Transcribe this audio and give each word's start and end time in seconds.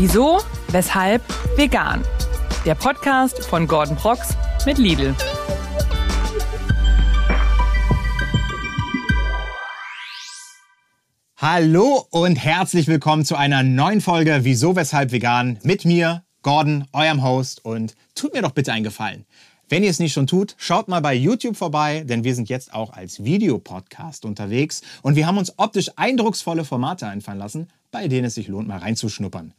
Wieso, 0.00 0.38
weshalb, 0.68 1.24
vegan. 1.56 2.04
Der 2.64 2.76
Podcast 2.76 3.44
von 3.44 3.66
Gordon 3.66 3.96
Prox 3.96 4.36
mit 4.64 4.78
Lidl. 4.78 5.12
Hallo 11.36 12.06
und 12.10 12.36
herzlich 12.36 12.86
willkommen 12.86 13.24
zu 13.24 13.34
einer 13.34 13.64
neuen 13.64 14.00
Folge 14.00 14.44
Wieso, 14.44 14.76
weshalb, 14.76 15.10
vegan 15.10 15.58
mit 15.64 15.84
mir, 15.84 16.22
Gordon, 16.42 16.86
eurem 16.92 17.24
Host. 17.24 17.64
Und 17.64 17.96
tut 18.14 18.34
mir 18.34 18.42
doch 18.42 18.52
bitte 18.52 18.72
einen 18.72 18.84
Gefallen. 18.84 19.26
Wenn 19.70 19.84
ihr 19.84 19.90
es 19.90 19.98
nicht 19.98 20.14
schon 20.14 20.26
tut, 20.26 20.54
schaut 20.56 20.88
mal 20.88 21.00
bei 21.00 21.12
YouTube 21.14 21.54
vorbei, 21.54 22.02
denn 22.02 22.24
wir 22.24 22.34
sind 22.34 22.48
jetzt 22.48 22.72
auch 22.72 22.94
als 22.94 23.22
Videopodcast 23.22 24.24
unterwegs 24.24 24.80
und 25.02 25.14
wir 25.14 25.26
haben 25.26 25.36
uns 25.36 25.58
optisch 25.58 25.90
eindrucksvolle 25.96 26.64
Formate 26.64 27.06
einfallen 27.06 27.38
lassen, 27.38 27.68
bei 27.90 28.08
denen 28.08 28.26
es 28.26 28.34
sich 28.34 28.48
lohnt, 28.48 28.66
mal 28.66 28.78
reinzuschnuppern. 28.78 29.52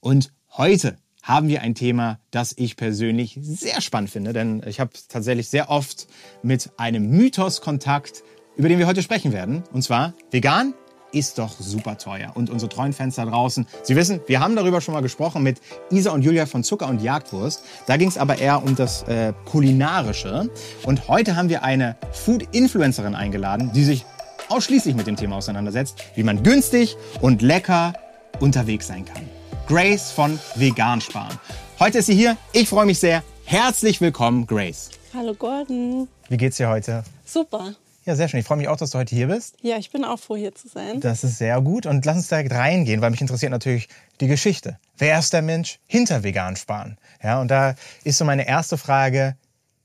Und 0.00 0.32
heute 0.56 0.96
haben 1.22 1.46
wir 1.46 1.62
ein 1.62 1.76
Thema, 1.76 2.18
das 2.32 2.52
ich 2.56 2.74
persönlich 2.74 3.38
sehr 3.40 3.80
spannend 3.80 4.10
finde, 4.10 4.32
denn 4.32 4.64
ich 4.66 4.80
habe 4.80 4.90
tatsächlich 5.08 5.48
sehr 5.48 5.70
oft 5.70 6.08
mit 6.42 6.70
einem 6.76 7.08
Mythos 7.08 7.60
Kontakt, 7.60 8.24
über 8.56 8.68
den 8.68 8.80
wir 8.80 8.88
heute 8.88 9.02
sprechen 9.02 9.32
werden, 9.32 9.62
und 9.72 9.82
zwar 9.82 10.14
vegan 10.32 10.74
ist 11.12 11.38
doch 11.38 11.54
super 11.58 11.98
teuer. 11.98 12.32
Und 12.34 12.50
unsere 12.50 12.68
treuen 12.68 12.92
Fans 12.92 13.16
da 13.16 13.24
draußen, 13.24 13.66
Sie 13.82 13.96
wissen, 13.96 14.20
wir 14.26 14.40
haben 14.40 14.56
darüber 14.56 14.80
schon 14.80 14.94
mal 14.94 15.00
gesprochen 15.02 15.42
mit 15.42 15.60
Isa 15.90 16.10
und 16.10 16.22
Julia 16.22 16.46
von 16.46 16.64
Zucker 16.64 16.88
und 16.88 17.02
Jagdwurst. 17.02 17.62
Da 17.86 17.96
ging 17.96 18.08
es 18.08 18.18
aber 18.18 18.38
eher 18.38 18.62
um 18.62 18.74
das 18.74 19.02
äh, 19.04 19.32
Kulinarische. 19.46 20.50
Und 20.84 21.08
heute 21.08 21.36
haben 21.36 21.48
wir 21.48 21.62
eine 21.62 21.96
Food-Influencerin 22.12 23.14
eingeladen, 23.14 23.72
die 23.74 23.84
sich 23.84 24.04
ausschließlich 24.48 24.94
mit 24.94 25.06
dem 25.06 25.16
Thema 25.16 25.36
auseinandersetzt, 25.36 26.02
wie 26.14 26.22
man 26.22 26.42
günstig 26.42 26.96
und 27.20 27.42
lecker 27.42 27.94
unterwegs 28.40 28.86
sein 28.86 29.04
kann. 29.04 29.22
Grace 29.66 30.10
von 30.10 30.38
Vegan 30.56 31.00
Sparen. 31.00 31.38
Heute 31.78 31.98
ist 31.98 32.06
sie 32.06 32.14
hier. 32.14 32.36
Ich 32.52 32.68
freue 32.68 32.86
mich 32.86 32.98
sehr. 32.98 33.22
Herzlich 33.44 34.00
willkommen, 34.00 34.46
Grace. 34.46 34.90
Hallo 35.14 35.34
Gordon. 35.34 36.08
Wie 36.28 36.36
geht's 36.36 36.56
dir 36.56 36.68
heute? 36.68 37.04
Super. 37.24 37.74
Ja, 38.04 38.16
sehr 38.16 38.28
schön. 38.28 38.40
Ich 38.40 38.46
freue 38.46 38.58
mich 38.58 38.66
auch, 38.66 38.76
dass 38.76 38.90
du 38.90 38.98
heute 38.98 39.14
hier 39.14 39.28
bist. 39.28 39.56
Ja, 39.62 39.76
ich 39.76 39.90
bin 39.90 40.04
auch 40.04 40.18
froh, 40.18 40.34
hier 40.34 40.54
zu 40.54 40.66
sein. 40.66 40.98
Das 41.00 41.22
ist 41.22 41.38
sehr 41.38 41.60
gut. 41.60 41.86
Und 41.86 42.04
lass 42.04 42.16
uns 42.16 42.28
direkt 42.28 42.52
reingehen, 42.52 43.00
weil 43.00 43.10
mich 43.10 43.20
interessiert 43.20 43.52
natürlich 43.52 43.88
die 44.20 44.26
Geschichte. 44.26 44.78
Wer 44.98 45.18
ist 45.18 45.32
der 45.32 45.42
Mensch 45.42 45.78
hinter 45.86 46.24
vegan 46.24 46.56
sparen? 46.56 46.98
Ja, 47.22 47.40
und 47.40 47.48
da 47.48 47.76
ist 48.02 48.18
so 48.18 48.24
meine 48.24 48.46
erste 48.48 48.76
Frage. 48.76 49.36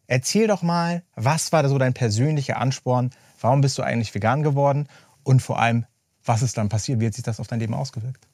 Erzähl 0.07 0.47
doch 0.47 0.63
mal, 0.63 1.03
was 1.15 1.51
war 1.51 1.67
so 1.69 1.77
dein 1.77 1.93
persönlicher 1.93 2.57
Ansporn? 2.57 3.11
Warum 3.39 3.61
bist 3.61 3.77
du 3.77 3.83
eigentlich 3.83 4.15
vegan 4.15 4.41
geworden? 4.41 4.87
Und 5.23 5.41
vor 5.41 5.59
allem, 5.59 5.85
was 6.25 6.41
ist 6.41 6.57
dann 6.57 6.69
passiert? 6.69 6.99
Wie 6.99 7.05
hat 7.05 7.13
sich 7.13 7.23
das 7.23 7.39
auf 7.39 7.47
dein 7.47 7.59
Leben 7.59 7.75
ausgewirkt? 7.75 8.27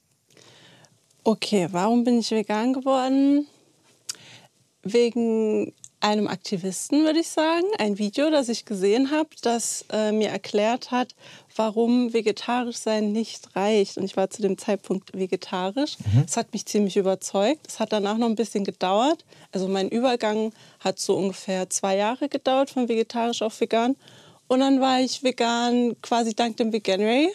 Okay, 1.24 1.68
warum 1.72 2.04
bin 2.04 2.20
ich 2.20 2.30
vegan 2.30 2.72
geworden? 2.72 3.46
Wegen 4.82 5.72
einem 6.04 6.28
Aktivisten, 6.28 7.04
würde 7.04 7.20
ich 7.20 7.28
sagen. 7.28 7.64
Ein 7.78 7.98
Video, 7.98 8.30
das 8.30 8.50
ich 8.50 8.66
gesehen 8.66 9.10
habe, 9.10 9.30
das 9.40 9.86
äh, 9.90 10.12
mir 10.12 10.28
erklärt 10.28 10.90
hat, 10.90 11.14
warum 11.56 12.12
vegetarisch 12.12 12.76
sein 12.76 13.10
nicht 13.12 13.56
reicht. 13.56 13.96
Und 13.96 14.04
ich 14.04 14.14
war 14.14 14.28
zu 14.28 14.42
dem 14.42 14.58
Zeitpunkt 14.58 15.16
vegetarisch. 15.18 15.96
Mhm. 15.98 16.26
Das 16.26 16.36
hat 16.36 16.52
mich 16.52 16.66
ziemlich 16.66 16.98
überzeugt. 16.98 17.66
Es 17.66 17.80
hat 17.80 17.92
danach 17.92 18.18
noch 18.18 18.28
ein 18.28 18.34
bisschen 18.34 18.64
gedauert. 18.64 19.24
Also 19.50 19.66
mein 19.66 19.88
Übergang 19.88 20.52
hat 20.80 20.98
so 20.98 21.16
ungefähr 21.16 21.70
zwei 21.70 21.96
Jahre 21.96 22.28
gedauert, 22.28 22.68
von 22.68 22.86
vegetarisch 22.86 23.40
auf 23.40 23.58
vegan. 23.58 23.96
Und 24.46 24.60
dann 24.60 24.82
war 24.82 25.00
ich 25.00 25.22
vegan 25.22 25.96
quasi 26.02 26.34
dank 26.34 26.58
dem 26.58 26.70
Veganuary. 26.70 27.30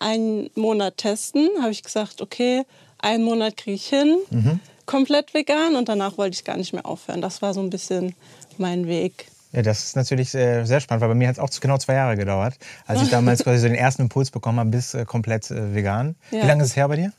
Einen 0.00 0.48
Monat 0.54 0.96
testen, 0.96 1.50
habe 1.60 1.72
ich 1.72 1.82
gesagt, 1.82 2.22
okay, 2.22 2.64
einen 2.98 3.22
Monat 3.22 3.58
kriege 3.58 3.76
ich 3.76 3.86
hin. 3.86 4.16
Mhm 4.30 4.60
komplett 4.86 5.34
vegan 5.34 5.76
und 5.76 5.88
danach 5.88 6.18
wollte 6.18 6.34
ich 6.34 6.44
gar 6.44 6.56
nicht 6.56 6.72
mehr 6.72 6.86
aufhören. 6.86 7.20
Das 7.20 7.42
war 7.42 7.54
so 7.54 7.60
ein 7.60 7.70
bisschen 7.70 8.14
mein 8.58 8.86
Weg. 8.86 9.26
Ja, 9.52 9.62
das 9.62 9.84
ist 9.84 9.96
natürlich 9.96 10.30
sehr, 10.30 10.66
sehr 10.66 10.80
spannend, 10.80 11.02
weil 11.02 11.08
bei 11.08 11.14
mir 11.14 11.28
hat 11.28 11.36
es 11.36 11.38
auch 11.38 11.60
genau 11.60 11.78
zwei 11.78 11.94
Jahre 11.94 12.16
gedauert, 12.16 12.54
als 12.86 13.02
ich 13.02 13.10
damals 13.10 13.44
quasi 13.44 13.60
so 13.60 13.68
den 13.68 13.76
ersten 13.76 14.02
Impuls 14.02 14.32
bekommen 14.32 14.58
habe, 14.58 14.70
bis 14.70 14.94
äh, 14.94 15.04
komplett 15.04 15.50
äh, 15.50 15.74
vegan. 15.74 16.16
Ja. 16.32 16.42
Wie 16.42 16.46
lange 16.46 16.64
ist 16.64 16.70
es 16.70 16.76
her 16.76 16.88
bei 16.88 16.96
dir? 16.96 17.12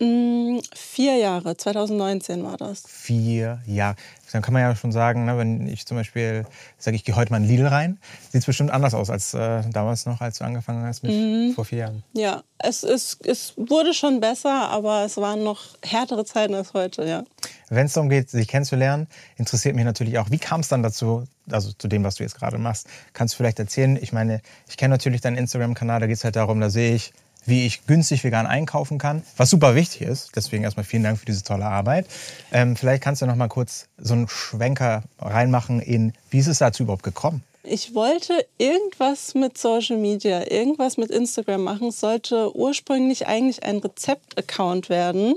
Mm, 0.00 0.60
vier 0.74 1.16
Jahre, 1.16 1.56
2019 1.56 2.44
war 2.44 2.56
das. 2.56 2.84
Vier 2.86 3.60
Jahre. 3.66 3.96
Dann 4.30 4.42
kann 4.42 4.52
man 4.52 4.62
ja 4.62 4.76
schon 4.76 4.92
sagen, 4.92 5.24
ne, 5.24 5.38
wenn 5.38 5.66
ich 5.66 5.86
zum 5.86 5.96
Beispiel 5.96 6.44
sage, 6.76 6.94
ich 6.96 7.04
gehe 7.04 7.16
heute 7.16 7.32
mal 7.32 7.38
in 7.38 7.48
Lidl 7.48 7.66
rein, 7.66 7.98
sieht 8.30 8.42
es 8.42 8.46
bestimmt 8.46 8.70
anders 8.70 8.94
aus 8.94 9.10
als 9.10 9.34
äh, 9.34 9.62
damals 9.70 10.06
noch, 10.06 10.20
als 10.20 10.38
du 10.38 10.44
angefangen 10.44 10.86
hast 10.86 11.02
mit 11.02 11.12
mhm. 11.12 11.52
vor 11.54 11.64
vier 11.64 11.78
Jahren. 11.78 12.04
Ja, 12.12 12.42
es, 12.58 12.84
ist, 12.84 13.26
es 13.26 13.54
wurde 13.56 13.92
schon 13.92 14.20
besser, 14.20 14.68
aber 14.68 15.04
es 15.04 15.16
waren 15.16 15.42
noch 15.42 15.76
härtere 15.82 16.24
Zeiten 16.24 16.54
als 16.54 16.74
heute, 16.74 17.04
ja. 17.04 17.24
Wenn 17.68 17.86
es 17.86 17.94
darum 17.94 18.08
geht, 18.08 18.30
sich 18.30 18.46
kennenzulernen, 18.46 19.08
interessiert 19.36 19.74
mich 19.74 19.84
natürlich 19.84 20.18
auch, 20.18 20.30
wie 20.30 20.38
kam 20.38 20.60
es 20.60 20.68
dann 20.68 20.82
dazu, 20.82 21.24
also 21.50 21.72
zu 21.72 21.88
dem, 21.88 22.04
was 22.04 22.16
du 22.16 22.22
jetzt 22.22 22.36
gerade 22.36 22.58
machst? 22.58 22.86
Kannst 23.14 23.34
du 23.34 23.38
vielleicht 23.38 23.58
erzählen? 23.58 23.98
Ich 24.00 24.12
meine, 24.12 24.42
ich 24.68 24.76
kenne 24.76 24.94
natürlich 24.94 25.22
deinen 25.22 25.38
Instagram-Kanal, 25.38 26.00
da 26.00 26.06
geht 26.06 26.16
es 26.16 26.24
halt 26.24 26.36
darum, 26.36 26.60
da 26.60 26.70
sehe 26.70 26.94
ich, 26.94 27.12
wie 27.44 27.66
ich 27.66 27.86
günstig 27.86 28.24
vegan 28.24 28.46
einkaufen 28.46 28.98
kann, 28.98 29.22
was 29.36 29.50
super 29.50 29.74
wichtig 29.74 30.02
ist. 30.02 30.36
Deswegen 30.36 30.64
erstmal 30.64 30.84
vielen 30.84 31.02
Dank 31.02 31.18
für 31.18 31.26
diese 31.26 31.42
tolle 31.42 31.64
Arbeit. 31.64 32.06
Ähm, 32.52 32.76
vielleicht 32.76 33.02
kannst 33.02 33.22
du 33.22 33.26
noch 33.26 33.36
mal 33.36 33.48
kurz 33.48 33.86
so 33.96 34.14
einen 34.14 34.28
Schwenker 34.28 35.02
reinmachen 35.18 35.80
in, 35.80 36.12
wie 36.30 36.38
ist 36.38 36.46
es 36.46 36.58
dazu 36.58 36.82
überhaupt 36.82 37.02
gekommen? 37.02 37.42
Ich 37.62 37.94
wollte 37.94 38.46
irgendwas 38.56 39.34
mit 39.34 39.58
Social 39.58 39.98
Media, 39.98 40.50
irgendwas 40.50 40.96
mit 40.96 41.10
Instagram 41.10 41.64
machen. 41.64 41.88
Es 41.88 42.00
sollte 42.00 42.56
ursprünglich 42.56 43.26
eigentlich 43.26 43.62
ein 43.62 43.78
Rezept-Account 43.78 44.88
werden. 44.88 45.34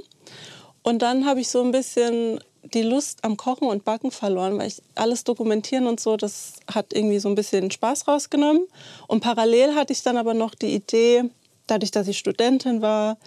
Und 0.84 1.02
dann 1.02 1.26
habe 1.26 1.42
ich 1.42 1.50
so 1.50 1.62
ein 1.62 1.72
bisschen 1.72 2.40
die 2.74 2.84
Lust 2.84 3.24
am 3.24 3.38
Kochen 3.38 3.68
und 3.68 3.84
Backen 3.84 4.12
verloren, 4.12 4.58
weil 4.58 4.68
ich 4.68 4.82
alles 4.96 5.24
dokumentieren 5.24 5.88
und 5.88 6.00
so, 6.00 6.16
das 6.16 6.54
hat 6.72 6.94
irgendwie 6.94 7.20
so 7.20 7.28
ein 7.28 7.36
bisschen 7.36 7.72
Spaß 7.72 8.08
rausgenommen. 8.08 8.68
Und 9.08 9.22
parallel 9.22 9.76
hatte 9.76 9.94
ich 9.94 10.04
dann 10.04 10.18
aber 10.18 10.34
noch 10.34 10.56
die 10.56 10.74
Idee, 10.74 11.24
dadurch, 11.68 11.92
dass 11.92 12.08
ich 12.08 12.18
Studentin 12.18 12.82
war, 12.82 13.18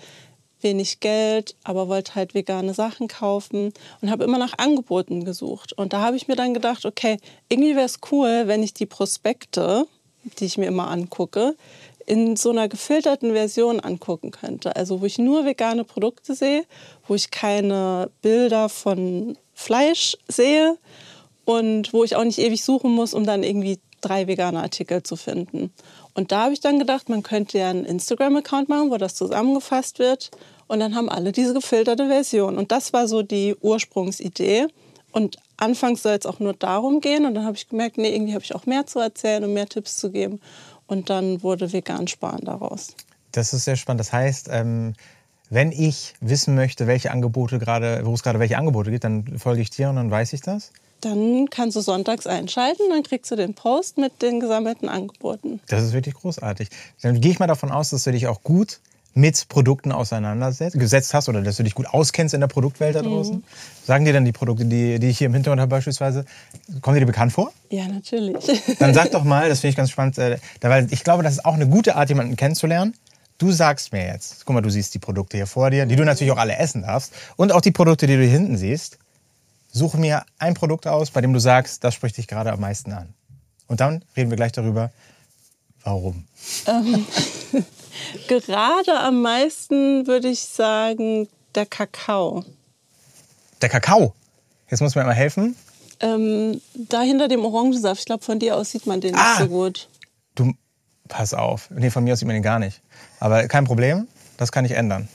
wenig 0.65 1.01
Geld, 1.01 1.55
aber 1.63 1.89
wollte 1.89 2.15
halt 2.15 2.35
vegane 2.35 2.75
Sachen 2.75 3.07
kaufen 3.07 3.73
und 4.01 4.11
habe 4.11 4.25
immer 4.25 4.39
nach 4.39 4.59
Angeboten 4.59 5.25
gesucht. 5.25 5.73
Und 5.75 5.93
da 5.93 6.01
habe 6.01 6.17
ich 6.17 6.27
mir 6.27 6.37
dann 6.37 6.55
gedacht, 6.55 6.87
okay, 6.87 7.19
irgendwie 7.49 7.77
wäre 7.77 7.87
es 7.87 8.01
cool, 8.11 8.45
wenn 8.47 8.63
ich 8.63 8.75
die 8.75 8.87
Prospekte, 8.87 9.87
die 10.39 10.47
ich 10.47 10.59
mir 10.59 10.67
immer 10.67 10.89
angucke, 10.89 11.55
in 12.07 12.37
so 12.37 12.51
einer 12.51 12.69
gefilterten 12.69 13.33
Version 13.33 13.81
angucken 13.81 14.31
könnte. 14.31 14.75
Also 14.75 15.01
wo 15.01 15.05
ich 15.07 15.19
nur 15.19 15.45
vegane 15.45 15.85
Produkte 15.85 16.35
sehe, 16.35 16.65
wo 17.07 17.15
ich 17.15 17.31
keine 17.31 18.11
Bilder 18.23 18.69
von 18.69 19.39
Fleisch 19.55 20.17
sehe 20.29 20.77
und 21.45 21.93
wo 21.93 22.05
ich 22.05 22.17
auch 22.17 22.25
nicht 22.25 22.39
ewig 22.39 22.65
suchen 22.65 22.91
muss, 22.93 23.15
um 23.15 23.25
dann 23.25 23.43
irgendwie 23.43 23.79
drei 24.05 24.27
vegane 24.27 24.61
Artikel 24.63 25.03
zu 25.03 25.17
finden. 25.17 25.73
Und 26.15 26.33
da 26.33 26.45
habe 26.45 26.53
ich 26.53 26.61
dann 26.61 26.79
gedacht, 26.79 27.09
man 27.09 27.23
könnte 27.23 27.59
ja 27.59 27.71
einen 27.71 27.85
Instagram-Account 27.85 28.69
machen, 28.69 28.91
wo 28.91 28.97
das 28.97 29.15
zusammengefasst 29.15 29.99
wird. 29.99 30.31
Und 30.67 30.81
dann 30.81 30.95
haben 30.95 31.09
alle 31.09 31.33
diese 31.33 31.55
gefilterte 31.55 32.09
Version. 32.09 32.59
Und 32.59 32.73
das 32.73 32.93
war 32.93 33.09
so 33.09 33.23
die 33.23 33.55
Ursprungsidee. 33.61 34.67
Und 35.13 35.37
anfangs 35.57 36.03
soll 36.03 36.15
es 36.15 36.27
auch 36.27 36.41
nur 36.41 36.55
darum 36.55 37.01
gehen. 37.01 37.27
Und 37.27 37.35
dann 37.35 37.45
habe 37.45 37.57
ich 37.57 37.69
gemerkt, 37.69 37.99
nee, 37.99 38.15
irgendwie 38.15 38.35
habe 38.35 38.45
ich 38.45 38.55
auch 38.55 38.67
mehr 38.67 38.87
zu 38.87 38.99
erzählen 38.99 39.45
und 39.45 39.53
mehr 39.53 39.67
Tipps 39.67 39.97
zu 39.97 40.11
geben. 40.11 40.41
Und 40.87 41.11
dann 41.11 41.43
wurde 41.43 41.73
vegan 41.73 42.09
sparen 42.09 42.45
daraus. 42.45 42.95
Das 43.33 43.53
ist 43.53 43.65
sehr 43.65 43.77
spannend. 43.77 44.01
Das 44.01 44.13
heißt, 44.13 44.49
ähm, 44.51 44.95
wenn 45.51 45.73
ich 45.73 46.15
wissen 46.21 46.55
möchte, 46.55 46.87
welche 46.87 47.11
Angebote 47.11 47.59
gerade, 47.59 48.05
wo 48.05 48.15
es 48.15 48.23
gerade 48.23 48.39
welche 48.39 48.59
Angebote 48.59 48.91
gibt, 48.91 49.05
dann 49.05 49.39
folge 49.39 49.63
ich 49.63 49.71
dir 49.71 49.89
und 49.89 49.97
dann 49.97 50.11
weiß 50.11 50.33
ich 50.33 50.41
das? 50.41 50.73
Dann 51.05 51.51
kannst 51.51 51.77
du 51.77 51.81
sonntags 51.81 52.27
einschalten, 52.27 52.85
dann 52.89 53.03
kriegst 53.03 53.31
du 53.31 53.37
den 53.37 53.53
Post 53.53 53.99
mit 53.99 54.23
den 54.23 54.41
gesammelten 54.41 54.89
Angeboten. 54.89 55.61
Das 55.69 55.83
ist 55.83 55.93
wirklich 55.93 56.15
großartig. 56.15 56.69
Dann 57.03 57.21
gehe 57.21 57.31
ich 57.31 57.39
mal 57.39 57.47
davon 57.47 57.71
aus, 57.71 57.91
dass 57.91 58.05
du 58.05 58.13
dich 58.13 58.27
auch 58.27 58.43
gut 58.43 58.81
mit 59.13 59.49
Produkten 59.49 59.93
auseinandergesetzt 59.93 61.15
hast 61.15 61.29
oder 61.29 61.43
dass 61.43 61.57
du 61.57 61.63
dich 61.63 61.75
gut 61.75 61.87
auskennst 61.87 62.35
in 62.35 62.41
der 62.41 62.49
Produktwelt 62.49 62.97
da 62.97 63.03
mhm. 63.03 63.07
draußen. 63.07 63.37
Mhm. 63.37 63.43
Sagen 63.85 64.05
dir 64.07 64.13
dann 64.13 64.25
die 64.25 64.33
Produkte, 64.33 64.65
die, 64.65 64.99
die 64.99 65.09
ich 65.09 65.19
hier 65.19 65.27
im 65.27 65.35
Hintergrund 65.35 65.61
habe 65.61 65.71
beispielsweise, 65.71 66.25
kommen 66.81 66.95
dir 66.95 67.01
die 67.01 67.07
bekannt 67.07 67.33
vor? 67.33 67.53
Ja, 67.71 67.87
natürlich. 67.87 68.45
Dann 68.79 68.95
sag 68.95 69.11
doch 69.13 69.25
mal, 69.25 69.49
das 69.49 69.61
finde 69.61 69.71
ich 69.71 69.77
ganz 69.77 69.91
spannend, 69.91 70.19
äh, 70.19 70.39
weil 70.63 70.89
ich 70.91 71.05
glaube, 71.05 71.23
das 71.23 71.35
ist 71.35 71.45
auch 71.45 71.55
eine 71.55 71.69
gute 71.69 71.97
Art, 71.97 72.09
jemanden 72.09 72.37
kennenzulernen. 72.37 72.95
Du 73.39 73.51
sagst 73.51 73.93
mir 73.93 74.07
jetzt, 74.07 74.47
guck 74.47 74.55
mal, 74.55 74.63
du 74.63 74.71
siehst 74.71 74.95
die 74.95 74.99
Produkte 74.99 75.37
hier 75.37 75.47
vor 75.47 75.71
dir, 75.71 75.87
die 75.87 75.97
du 75.97 76.05
natürlich 76.05 76.33
auch 76.33 76.39
alle 76.39 76.57
essen 76.57 76.83
darfst 76.83 77.13
und 77.37 77.53
auch 77.53 77.61
die 77.61 77.73
Produkte, 77.73 78.07
die 78.07 78.17
du 78.17 78.23
hier 78.23 78.31
hinten 78.31 78.57
siehst 78.57 78.99
suche 79.75 79.99
mir 79.99 80.25
ein 80.39 80.55
Produkt 80.55 80.87
aus, 80.87 81.11
bei 81.11 81.21
dem 81.21 81.33
du 81.33 81.41
sagst, 81.41 81.85
das 81.85 81.95
spricht 81.95 82.17
dich 82.17 82.29
gerade 82.29 82.53
am 82.53 82.61
meisten 82.61 82.93
an. 82.93 83.13
Und 83.67 83.81
dann 83.81 84.05
reden 84.17 84.31
wir 84.31 84.37
gleich 84.37 84.53
darüber, 84.53 84.93
warum. 85.83 86.27
Ähm, 86.67 87.05
gerade 88.29 89.01
am 89.01 89.21
meisten 89.21 90.07
würde 90.07 90.29
ich 90.29 90.41
sagen, 90.41 91.29
der 91.55 91.67
Kakao. 91.67 92.45
Der 93.61 93.69
Kakao? 93.69 94.15
Jetzt 94.71 94.81
muss 94.81 94.95
mir 94.95 95.05
mal 95.05 95.13
helfen. 95.13 95.57
Ähm, 96.01 96.61
da 96.75 97.03
hinter 97.03 97.29
dem 97.29 97.45
Orangensaft, 97.45 98.01
ich 98.01 98.07
glaube, 98.07 98.25
von 98.25 98.39
dir 98.39 98.57
aus 98.57 98.71
sieht 98.71 98.87
man 98.87 99.01
den 99.01 99.15
ah, 99.15 99.31
nicht 99.31 99.39
so 99.41 99.49
gut. 99.49 99.89
Du, 100.35 100.53
pass 101.09 101.35
auf. 101.35 101.71
Nee, 101.71 101.91
von 101.91 102.05
mir 102.05 102.13
aus 102.13 102.21
sieht 102.21 102.29
man 102.29 102.35
den 102.35 102.43
gar 102.43 102.59
nicht. 102.59 102.81
Aber 103.19 103.47
kein 103.49 103.65
Problem, 103.65 104.07
das 104.37 104.53
kann 104.53 104.65
ich 104.65 104.73
ändern. 104.73 105.09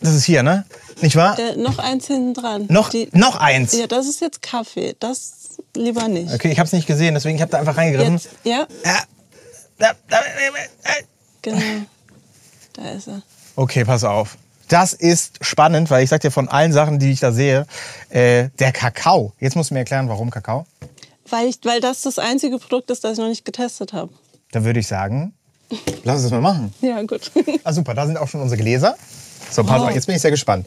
Das 0.00 0.14
ist 0.14 0.24
hier, 0.24 0.42
ne? 0.42 0.64
Nicht 1.00 1.16
wahr? 1.16 1.38
Äh, 1.38 1.56
noch 1.56 1.78
eins 1.78 2.06
hinten 2.06 2.34
dran. 2.34 2.66
Noch, 2.68 2.92
noch 3.12 3.36
eins. 3.36 3.72
Ja, 3.76 3.86
das 3.86 4.06
ist 4.06 4.20
jetzt 4.20 4.42
Kaffee. 4.42 4.96
Das 5.00 5.58
lieber 5.76 6.08
nicht. 6.08 6.32
Okay, 6.32 6.50
ich 6.50 6.58
habe 6.58 6.66
es 6.66 6.72
nicht 6.72 6.86
gesehen, 6.86 7.14
deswegen 7.14 7.36
ich 7.36 7.42
habe 7.42 7.50
da 7.50 7.58
einfach 7.58 7.76
reingegriffen. 7.76 8.14
Jetzt, 8.14 8.28
ja, 8.44 8.66
Ja. 8.84 9.02
Da, 9.78 9.92
da, 10.08 10.18
äh, 10.18 11.02
genau. 11.42 11.60
Da 12.74 12.90
ist 12.92 13.08
er. 13.08 13.22
Okay, 13.56 13.84
pass 13.84 14.04
auf. 14.04 14.36
Das 14.68 14.92
ist 14.92 15.44
spannend, 15.44 15.90
weil 15.90 16.04
ich 16.04 16.10
sag 16.10 16.20
dir 16.20 16.30
von 16.30 16.48
allen 16.48 16.72
Sachen, 16.72 16.98
die 16.98 17.10
ich 17.10 17.20
da 17.20 17.32
sehe, 17.32 17.66
äh, 18.08 18.48
der 18.58 18.72
Kakao. 18.72 19.32
Jetzt 19.40 19.56
musst 19.56 19.70
du 19.70 19.74
mir 19.74 19.80
erklären, 19.80 20.08
warum 20.08 20.30
Kakao. 20.30 20.64
Weil, 21.28 21.48
ich, 21.48 21.58
weil 21.64 21.80
das 21.80 22.02
das 22.02 22.18
einzige 22.18 22.58
Produkt 22.58 22.90
ist, 22.90 23.04
das 23.04 23.12
ich 23.12 23.18
noch 23.18 23.28
nicht 23.28 23.44
getestet 23.44 23.92
habe. 23.92 24.12
Da 24.52 24.64
würde 24.64 24.80
ich 24.80 24.86
sagen, 24.86 25.34
lass 26.04 26.16
uns 26.16 26.24
das 26.24 26.30
mal 26.30 26.40
machen. 26.40 26.72
Ja, 26.80 27.02
gut. 27.02 27.32
Ah, 27.64 27.72
super, 27.72 27.94
da 27.94 28.06
sind 28.06 28.16
auch 28.16 28.28
schon 28.28 28.40
unsere 28.40 28.60
Gläser. 28.60 28.96
So, 29.54 29.62
pass 29.62 29.80
Wow. 29.80 29.88
auf, 29.88 29.94
jetzt 29.94 30.06
bin 30.06 30.16
ich 30.16 30.22
sehr 30.22 30.30
gespannt. 30.32 30.66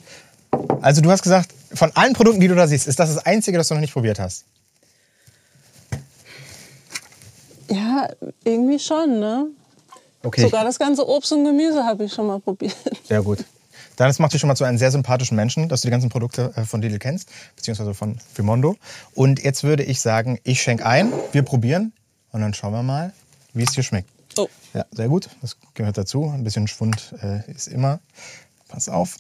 Also 0.81 1.01
du 1.01 1.11
hast 1.11 1.21
gesagt, 1.21 1.53
von 1.73 1.91
allen 1.95 2.13
Produkten, 2.13 2.39
die 2.39 2.47
du 2.47 2.55
da 2.55 2.67
siehst, 2.67 2.87
ist 2.87 2.99
das 2.99 3.13
das 3.13 3.25
einzige, 3.25 3.57
das 3.57 3.67
du 3.67 3.73
noch 3.73 3.81
nicht 3.81 3.91
probiert 3.93 4.17
hast. 4.19 4.45
Ja, 7.69 8.07
irgendwie 8.45 8.79
schon, 8.79 9.19
ne? 9.19 9.47
Okay, 10.23 10.41
Sogar 10.41 10.63
das 10.63 10.79
ganze 10.79 11.07
Obst 11.07 11.31
und 11.33 11.43
Gemüse 11.43 11.83
habe 11.83 12.05
ich 12.05 12.13
schon 12.13 12.27
mal 12.27 12.39
probiert. 12.39 12.75
sehr 13.03 13.21
gut. 13.21 13.39
Dann 13.97 14.07
das 14.07 14.19
macht 14.19 14.33
dich 14.33 14.39
schon 14.39 14.47
mal 14.47 14.55
zu 14.55 14.63
einem 14.63 14.77
sehr 14.77 14.91
sympathischen 14.91 15.35
Menschen, 15.35 15.69
dass 15.69 15.81
du 15.81 15.87
die 15.87 15.91
ganzen 15.91 16.09
Produkte 16.09 16.53
äh, 16.55 16.63
von 16.63 16.81
Lidl 16.81 16.99
kennst, 16.99 17.29
beziehungsweise 17.55 17.93
von 17.93 18.19
Vimondo. 18.35 18.77
Und 19.15 19.43
jetzt 19.43 19.63
würde 19.63 19.83
ich 19.83 19.99
sagen, 20.01 20.39
ich 20.43 20.61
schenke 20.61 20.85
ein, 20.85 21.11
wir 21.31 21.41
probieren 21.41 21.91
und 22.31 22.41
dann 22.41 22.53
schauen 22.53 22.73
wir 22.73 22.83
mal, 22.83 23.11
wie 23.53 23.63
es 23.63 23.71
dir 23.71 23.83
schmeckt. 23.83 24.09
Oh, 24.37 24.47
Ja, 24.73 24.85
sehr 24.91 25.07
gut. 25.09 25.29
Das 25.41 25.57
gehört 25.73 25.97
dazu. 25.97 26.31
Ein 26.33 26.43
bisschen 26.43 26.67
Schwund 26.67 27.13
äh, 27.23 27.49
ist 27.51 27.67
immer. 27.67 27.99
Pass 28.67 28.89
auf. 28.89 29.15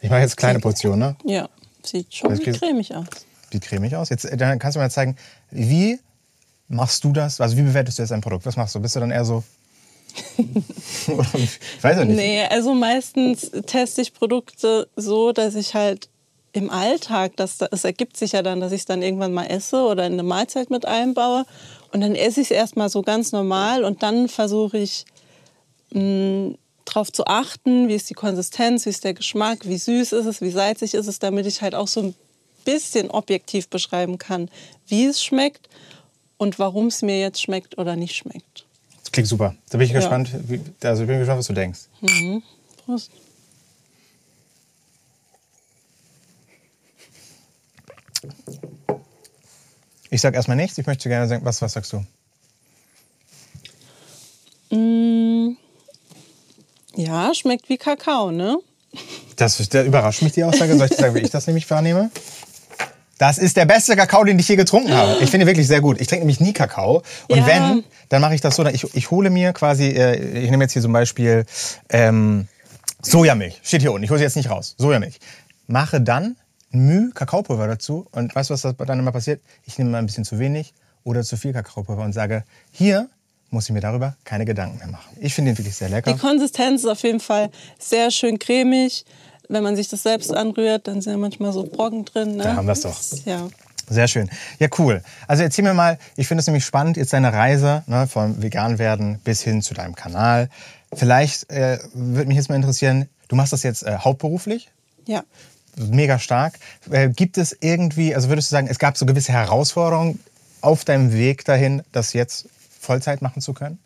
Ich 0.00 0.10
mache 0.10 0.20
jetzt 0.20 0.36
kleine 0.36 0.58
Portionen, 0.60 0.98
ne? 1.00 1.16
ja. 1.24 1.48
Sieht 1.82 2.14
schon 2.14 2.30
Das 2.30 2.40
geht- 2.40 2.58
cremig 2.58 2.94
aus. 2.94 3.06
Die 3.52 3.60
cremig 3.60 3.94
aus. 3.94 4.08
Jetzt 4.08 4.24
äh, 4.24 4.36
dann 4.38 4.58
kannst 4.58 4.76
du 4.76 4.80
mir 4.80 4.88
zeigen, 4.88 5.16
wie 5.50 5.98
machst 6.68 7.04
du 7.04 7.12
das? 7.12 7.40
Also 7.42 7.56
wie 7.58 7.62
bewertest 7.62 7.98
du 7.98 8.02
jetzt 8.02 8.12
ein 8.12 8.22
Produkt? 8.22 8.46
Was 8.46 8.56
machst 8.56 8.74
du? 8.74 8.80
Bist 8.80 8.96
du 8.96 9.00
dann 9.00 9.10
eher 9.10 9.24
so. 9.24 9.42
Ich 11.34 11.82
weiß 11.84 11.98
ja 11.98 12.04
nicht. 12.06 12.16
Nee, 12.16 12.44
also 12.46 12.72
meistens 12.72 13.50
teste 13.66 14.00
ich 14.00 14.14
Produkte 14.14 14.88
so, 14.96 15.32
dass 15.32 15.54
ich 15.56 15.74
halt 15.74 16.08
im 16.52 16.70
Alltag, 16.70 17.32
das, 17.36 17.58
es 17.72 17.84
ergibt 17.84 18.16
sich 18.16 18.32
ja 18.32 18.42
dann, 18.42 18.60
dass 18.60 18.72
ich 18.72 18.80
es 18.82 18.86
dann 18.86 19.02
irgendwann 19.02 19.32
mal 19.34 19.44
esse 19.46 19.82
oder 19.84 20.06
in 20.06 20.14
eine 20.14 20.22
Mahlzeit 20.22 20.70
mit 20.70 20.86
einbaue. 20.86 21.44
Und 21.92 22.00
dann 22.00 22.14
esse 22.14 22.40
ich 22.40 22.50
es 22.50 22.56
erstmal 22.56 22.88
so 22.88 23.02
ganz 23.02 23.32
normal 23.32 23.84
und 23.84 24.02
dann 24.02 24.28
versuche 24.28 24.78
ich 24.78 25.04
darauf 26.94 27.12
zu 27.12 27.26
achten, 27.26 27.88
wie 27.88 27.94
ist 27.94 28.08
die 28.10 28.14
Konsistenz, 28.14 28.86
wie 28.86 28.90
ist 28.90 29.04
der 29.04 29.14
Geschmack, 29.14 29.66
wie 29.66 29.76
süß 29.78 30.12
ist 30.12 30.26
es, 30.26 30.40
wie 30.40 30.50
salzig 30.50 30.94
ist 30.94 31.06
es, 31.06 31.18
damit 31.18 31.46
ich 31.46 31.60
halt 31.60 31.74
auch 31.74 31.88
so 31.88 32.00
ein 32.00 32.14
bisschen 32.64 33.10
objektiv 33.10 33.68
beschreiben 33.68 34.18
kann, 34.18 34.48
wie 34.86 35.06
es 35.06 35.22
schmeckt 35.22 35.68
und 36.36 36.58
warum 36.58 36.86
es 36.86 37.02
mir 37.02 37.20
jetzt 37.20 37.40
schmeckt 37.42 37.78
oder 37.78 37.96
nicht 37.96 38.14
schmeckt. 38.14 38.64
Das 39.02 39.12
klingt 39.12 39.28
super. 39.28 39.54
Da 39.70 39.78
bin 39.78 39.86
ich 39.86 39.92
Ja. 39.92 40.00
gespannt. 40.00 40.30
Wie, 40.48 40.60
also 40.82 41.02
ich 41.02 41.08
bin 41.08 41.18
gespannt, 41.18 41.40
was 41.40 41.46
du 41.46 41.52
denkst. 41.52 41.80
Prost. 42.84 43.10
Ich 50.10 50.20
sag 50.20 50.34
erstmal 50.34 50.56
nichts. 50.56 50.78
Ich 50.78 50.86
möchte 50.86 51.08
gerne 51.08 51.26
sagen, 51.26 51.44
was, 51.44 51.60
was 51.60 51.72
sagst 51.72 51.92
du? 51.92 52.04
Ja, 57.06 57.34
schmeckt 57.34 57.68
wie 57.68 57.76
Kakao, 57.76 58.30
ne? 58.30 58.58
Das, 59.36 59.56
das 59.68 59.86
überrascht 59.86 60.22
mich, 60.22 60.32
die 60.32 60.44
Aussage. 60.44 60.76
Soll 60.76 60.86
ich 60.90 60.96
sagen, 60.96 61.14
wie 61.14 61.20
ich 61.20 61.30
das 61.30 61.46
nämlich 61.46 61.68
wahrnehme? 61.70 62.10
Das 63.18 63.38
ist 63.38 63.56
der 63.56 63.64
beste 63.64 63.96
Kakao, 63.96 64.24
den 64.24 64.38
ich 64.38 64.48
je 64.48 64.56
getrunken 64.56 64.92
habe. 64.92 65.14
Ich 65.20 65.30
finde 65.30 65.44
ihn 65.44 65.46
wirklich 65.46 65.66
sehr 65.66 65.80
gut. 65.80 66.00
Ich 66.00 66.08
trinke 66.08 66.22
nämlich 66.22 66.40
nie 66.40 66.52
Kakao. 66.52 67.02
Und 67.28 67.38
Ja. 67.38 67.46
wenn, 67.46 67.84
dann 68.08 68.20
mache 68.20 68.34
ich 68.34 68.40
das 68.40 68.56
so. 68.56 68.66
Ich, 68.66 68.94
ich 68.94 69.10
hole 69.10 69.30
mir 69.30 69.52
quasi, 69.52 69.86
äh, 69.88 70.42
ich 70.42 70.50
nehme 70.50 70.64
jetzt 70.64 70.72
hier 70.72 70.82
zum 70.82 70.92
Beispiel 70.92 71.44
ähm, 71.90 72.48
Sojamilch. 73.02 73.60
Steht 73.62 73.82
hier 73.82 73.92
unten. 73.92 74.04
Ich 74.04 74.10
hole 74.10 74.18
sie 74.18 74.24
jetzt 74.24 74.36
nicht 74.36 74.50
raus. 74.50 74.74
Sojamilch. 74.78 75.20
Mache 75.66 76.00
dann 76.00 76.36
Müh 76.70 77.10
Kakaopulver 77.12 77.68
dazu. 77.68 78.06
Und 78.10 78.34
weißt 78.34 78.50
du, 78.50 78.54
was 78.54 78.62
dann 78.62 78.98
immer 78.98 79.12
passiert? 79.12 79.40
Ich 79.64 79.78
nehme 79.78 79.90
mal 79.90 79.98
ein 79.98 80.06
bisschen 80.06 80.24
zu 80.24 80.38
wenig 80.38 80.74
oder 81.04 81.22
zu 81.22 81.36
viel 81.36 81.52
Kakaopulver 81.52 82.02
und 82.02 82.12
sage, 82.12 82.44
hier 82.72 83.08
muss 83.54 83.64
ich 83.64 83.70
mir 83.70 83.80
darüber 83.80 84.16
keine 84.24 84.44
Gedanken 84.44 84.78
mehr 84.78 84.88
machen. 84.88 85.16
Ich 85.20 85.34
finde 85.34 85.52
ihn 85.52 85.58
wirklich 85.58 85.74
sehr 85.74 85.88
lecker. 85.88 86.12
Die 86.12 86.18
Konsistenz 86.18 86.82
ist 86.82 86.88
auf 86.88 87.02
jeden 87.02 87.20
Fall 87.20 87.50
sehr 87.78 88.10
schön 88.10 88.38
cremig. 88.38 89.04
Wenn 89.48 89.62
man 89.62 89.76
sich 89.76 89.88
das 89.88 90.02
selbst 90.02 90.34
anrührt, 90.34 90.88
dann 90.88 91.00
sind 91.00 91.12
ja 91.12 91.18
manchmal 91.18 91.52
so 91.52 91.64
Brocken 91.64 92.04
drin. 92.04 92.36
Ne? 92.36 92.44
Da 92.44 92.56
haben 92.56 92.66
wir's 92.66 92.80
doch. 92.80 92.98
Ja. 93.24 93.48
Sehr 93.88 94.08
schön. 94.08 94.30
Ja, 94.58 94.68
cool. 94.78 95.02
Also 95.28 95.42
erzähl 95.42 95.64
mir 95.64 95.74
mal, 95.74 95.98
ich 96.16 96.26
finde 96.26 96.40
es 96.40 96.46
nämlich 96.46 96.64
spannend, 96.64 96.96
jetzt 96.96 97.12
deine 97.12 97.32
Reise 97.32 97.82
ne, 97.86 98.06
vom 98.06 98.42
Veganwerden 98.42 99.18
bis 99.24 99.42
hin 99.42 99.62
zu 99.62 99.74
deinem 99.74 99.94
Kanal. 99.94 100.48
Vielleicht 100.92 101.50
äh, 101.50 101.78
würde 101.92 102.26
mich 102.26 102.36
jetzt 102.36 102.48
mal 102.48 102.56
interessieren, 102.56 103.08
du 103.28 103.36
machst 103.36 103.52
das 103.52 103.62
jetzt 103.62 103.82
äh, 103.82 103.98
hauptberuflich, 103.98 104.70
ja. 105.06 105.22
mega 105.76 106.18
stark. 106.18 106.58
Äh, 106.90 107.10
gibt 107.10 107.36
es 107.36 107.56
irgendwie, 107.60 108.14
also 108.14 108.28
würdest 108.28 108.50
du 108.50 108.54
sagen, 108.54 108.68
es 108.68 108.78
gab 108.78 108.96
so 108.96 109.04
gewisse 109.04 109.32
Herausforderungen 109.32 110.18
auf 110.62 110.84
deinem 110.84 111.12
Weg 111.12 111.44
dahin, 111.44 111.82
das 111.92 112.14
jetzt 112.14 112.46
Vollzeit 112.84 113.22
machen 113.22 113.42
zu 113.42 113.52
können? 113.52 113.78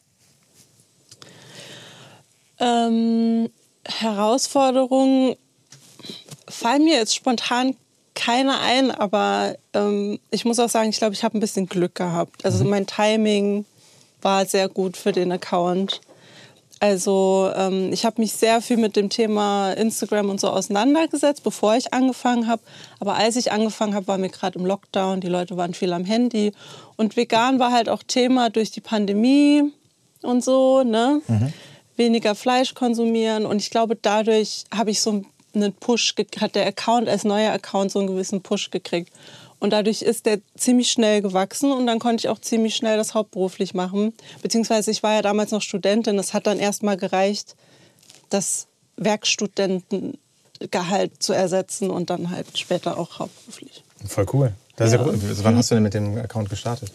Ähm, 2.59 3.51
Herausforderungen 3.87 5.37
fallen 6.49 6.85
mir 6.85 6.97
jetzt 6.97 7.15
spontan 7.15 7.77
keine 8.15 8.59
ein, 8.59 8.91
aber 8.91 9.57
ähm, 9.75 10.19
ich 10.31 10.45
muss 10.45 10.59
auch 10.59 10.69
sagen, 10.69 10.91
ich 10.91 10.99
glaube, 10.99 11.15
ich 11.15 11.23
habe 11.23 11.39
ein 11.39 11.41
bisschen 11.41 11.69
Glück 11.69 11.95
gehabt. 11.95 12.45
Also 12.45 12.65
mein 12.65 12.87
Timing 12.87 13.65
war 14.23 14.45
sehr 14.45 14.69
gut 14.69 14.97
für 14.97 15.13
den 15.13 15.31
Account. 15.31 16.01
Also 16.81 17.51
ähm, 17.57 17.93
ich 17.93 18.05
habe 18.05 18.21
mich 18.21 18.33
sehr 18.33 18.61
viel 18.61 18.77
mit 18.77 18.95
dem 18.95 19.09
Thema 19.11 19.73
Instagram 19.73 20.31
und 20.31 20.41
so 20.41 20.49
auseinandergesetzt, 20.49 21.43
bevor 21.43 21.77
ich 21.77 21.93
angefangen 21.93 22.47
habe. 22.47 22.63
Aber 23.01 23.15
als 23.17 23.37
ich 23.37 23.51
angefangen 23.51 23.95
habe, 23.95 24.07
war 24.07 24.19
mir 24.19 24.29
gerade 24.29 24.59
im 24.59 24.67
Lockdown, 24.67 25.21
die 25.21 25.29
Leute 25.29 25.57
waren 25.57 25.75
viel 25.75 25.93
am 25.93 26.05
Handy. 26.05 26.53
Und 26.97 27.17
vegan 27.17 27.59
war 27.59 27.73
halt 27.73 27.89
auch 27.89 28.03
Thema 28.03 28.51
durch 28.51 28.71
die 28.71 28.81
Pandemie 28.81 29.73
und 30.23 30.45
so, 30.45 30.85
ne? 30.85 31.21
Weniger 31.97 32.37
Fleisch 32.37 32.75
konsumieren. 32.75 33.45
Und 33.45 33.57
ich 33.57 33.71
glaube, 33.71 33.97
dadurch 33.97 34.65
habe 34.73 34.91
ich 34.91 35.01
so 35.01 35.23
einen 35.55 35.73
Push, 35.73 36.15
hat 36.41 36.55
der 36.55 36.67
Account 36.67 37.09
als 37.09 37.25
neuer 37.25 37.53
Account 37.53 37.91
so 37.91 37.99
einen 37.99 38.09
gewissen 38.09 38.41
Push 38.41 38.71
gekriegt. 38.71 39.13
Und 39.61 39.71
dadurch 39.71 40.03
ist 40.03 40.27
der 40.27 40.39
ziemlich 40.57 40.93
schnell 40.93 41.21
gewachsen 41.21 41.73
und 41.73 41.85
dann 41.87 41.99
konnte 41.99 42.21
ich 42.21 42.29
auch 42.29 42.39
ziemlich 42.39 42.77
schnell 42.77 42.97
das 42.97 43.15
hauptberuflich 43.15 43.75
machen. 43.75 44.13
Beziehungsweise 44.41 44.93
ich 44.93 45.03
war 45.03 45.15
ja 45.15 45.23
damals 45.23 45.51
noch 45.51 45.63
Studentin. 45.63 46.17
Das 46.17 46.33
hat 46.33 46.47
dann 46.47 46.61
erst 46.61 46.85
mal 46.85 46.97
gereicht, 46.97 47.57
das 48.31 48.69
Werkstudentengehalt 48.97 51.21
zu 51.21 51.33
ersetzen 51.33 51.91
und 51.91 52.09
dann 52.11 52.31
halt 52.31 52.57
später 52.57 52.97
auch 52.99 53.19
hauptberuflich. 53.19 53.83
Voll 54.07 54.27
cool. 54.33 54.53
Das 54.77 54.93
Ja. 54.93 54.99
ja 54.99 55.05
gut. 55.05 55.17
Wann 55.43 55.57
hast 55.57 55.71
du 55.71 55.75
denn 55.75 55.83
mit 55.83 55.95
dem 55.95 56.17
Account 56.19 56.51
gestartet? 56.51 56.93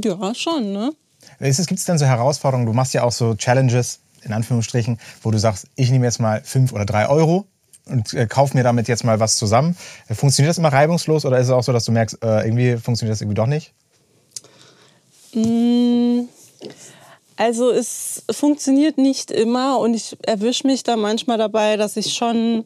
Ja, 0.04 0.36
schon, 0.36 0.72
ne? 0.74 0.92
Gibt 1.39 1.80
es 1.80 1.86
denn 1.86 1.98
so 1.98 2.06
Herausforderungen? 2.06 2.68
Du 2.68 2.74
machst 2.74 2.94
ja 2.94 3.04
auch 3.04 3.12
so 3.12 3.34
Challenges, 3.36 4.00
in 4.27 4.34
Anführungsstrichen, 4.34 5.00
wo 5.24 5.31
du 5.31 5.39
sagst, 5.39 5.67
ich 5.75 5.89
nehme 5.89 6.05
jetzt 6.05 6.19
mal 6.19 6.41
fünf 6.43 6.74
oder 6.74 6.86
drei 6.86 7.07
Euro 7.10 7.48
und 7.86 8.13
äh, 8.13 8.27
kauf 8.27 8.53
mir 8.53 8.63
damit 8.63 8.88
jetzt 8.88 9.03
mal 9.03 9.19
was 9.19 9.38
zusammen. 9.38 9.75
Äh, 10.07 10.13
Funktioniert 10.13 10.50
das 10.50 10.57
immer 10.57 10.72
reibungslos 10.72 11.25
oder 11.25 11.39
ist 11.39 11.48
es 11.48 11.51
auch 11.51 11.63
so, 11.63 11.74
dass 11.74 11.86
du 11.86 11.91
merkst, 11.91 12.24
äh, 12.24 12.46
irgendwie 12.46 12.77
funktioniert 12.77 13.13
das 13.13 13.22
irgendwie 13.22 13.36
doch 13.36 13.48
nicht? 13.48 13.74
Mm, 15.34 16.27
Also 17.38 17.72
es 17.72 18.24
funktioniert 18.31 18.98
nicht 18.98 19.29
immer 19.29 19.79
und 19.79 19.93
ich 19.93 20.17
erwische 20.24 20.65
mich 20.65 20.84
da 20.84 20.96
manchmal 20.96 21.38
dabei, 21.38 21.77
dass 21.77 21.96
ich 21.96 22.13
schon 22.13 22.65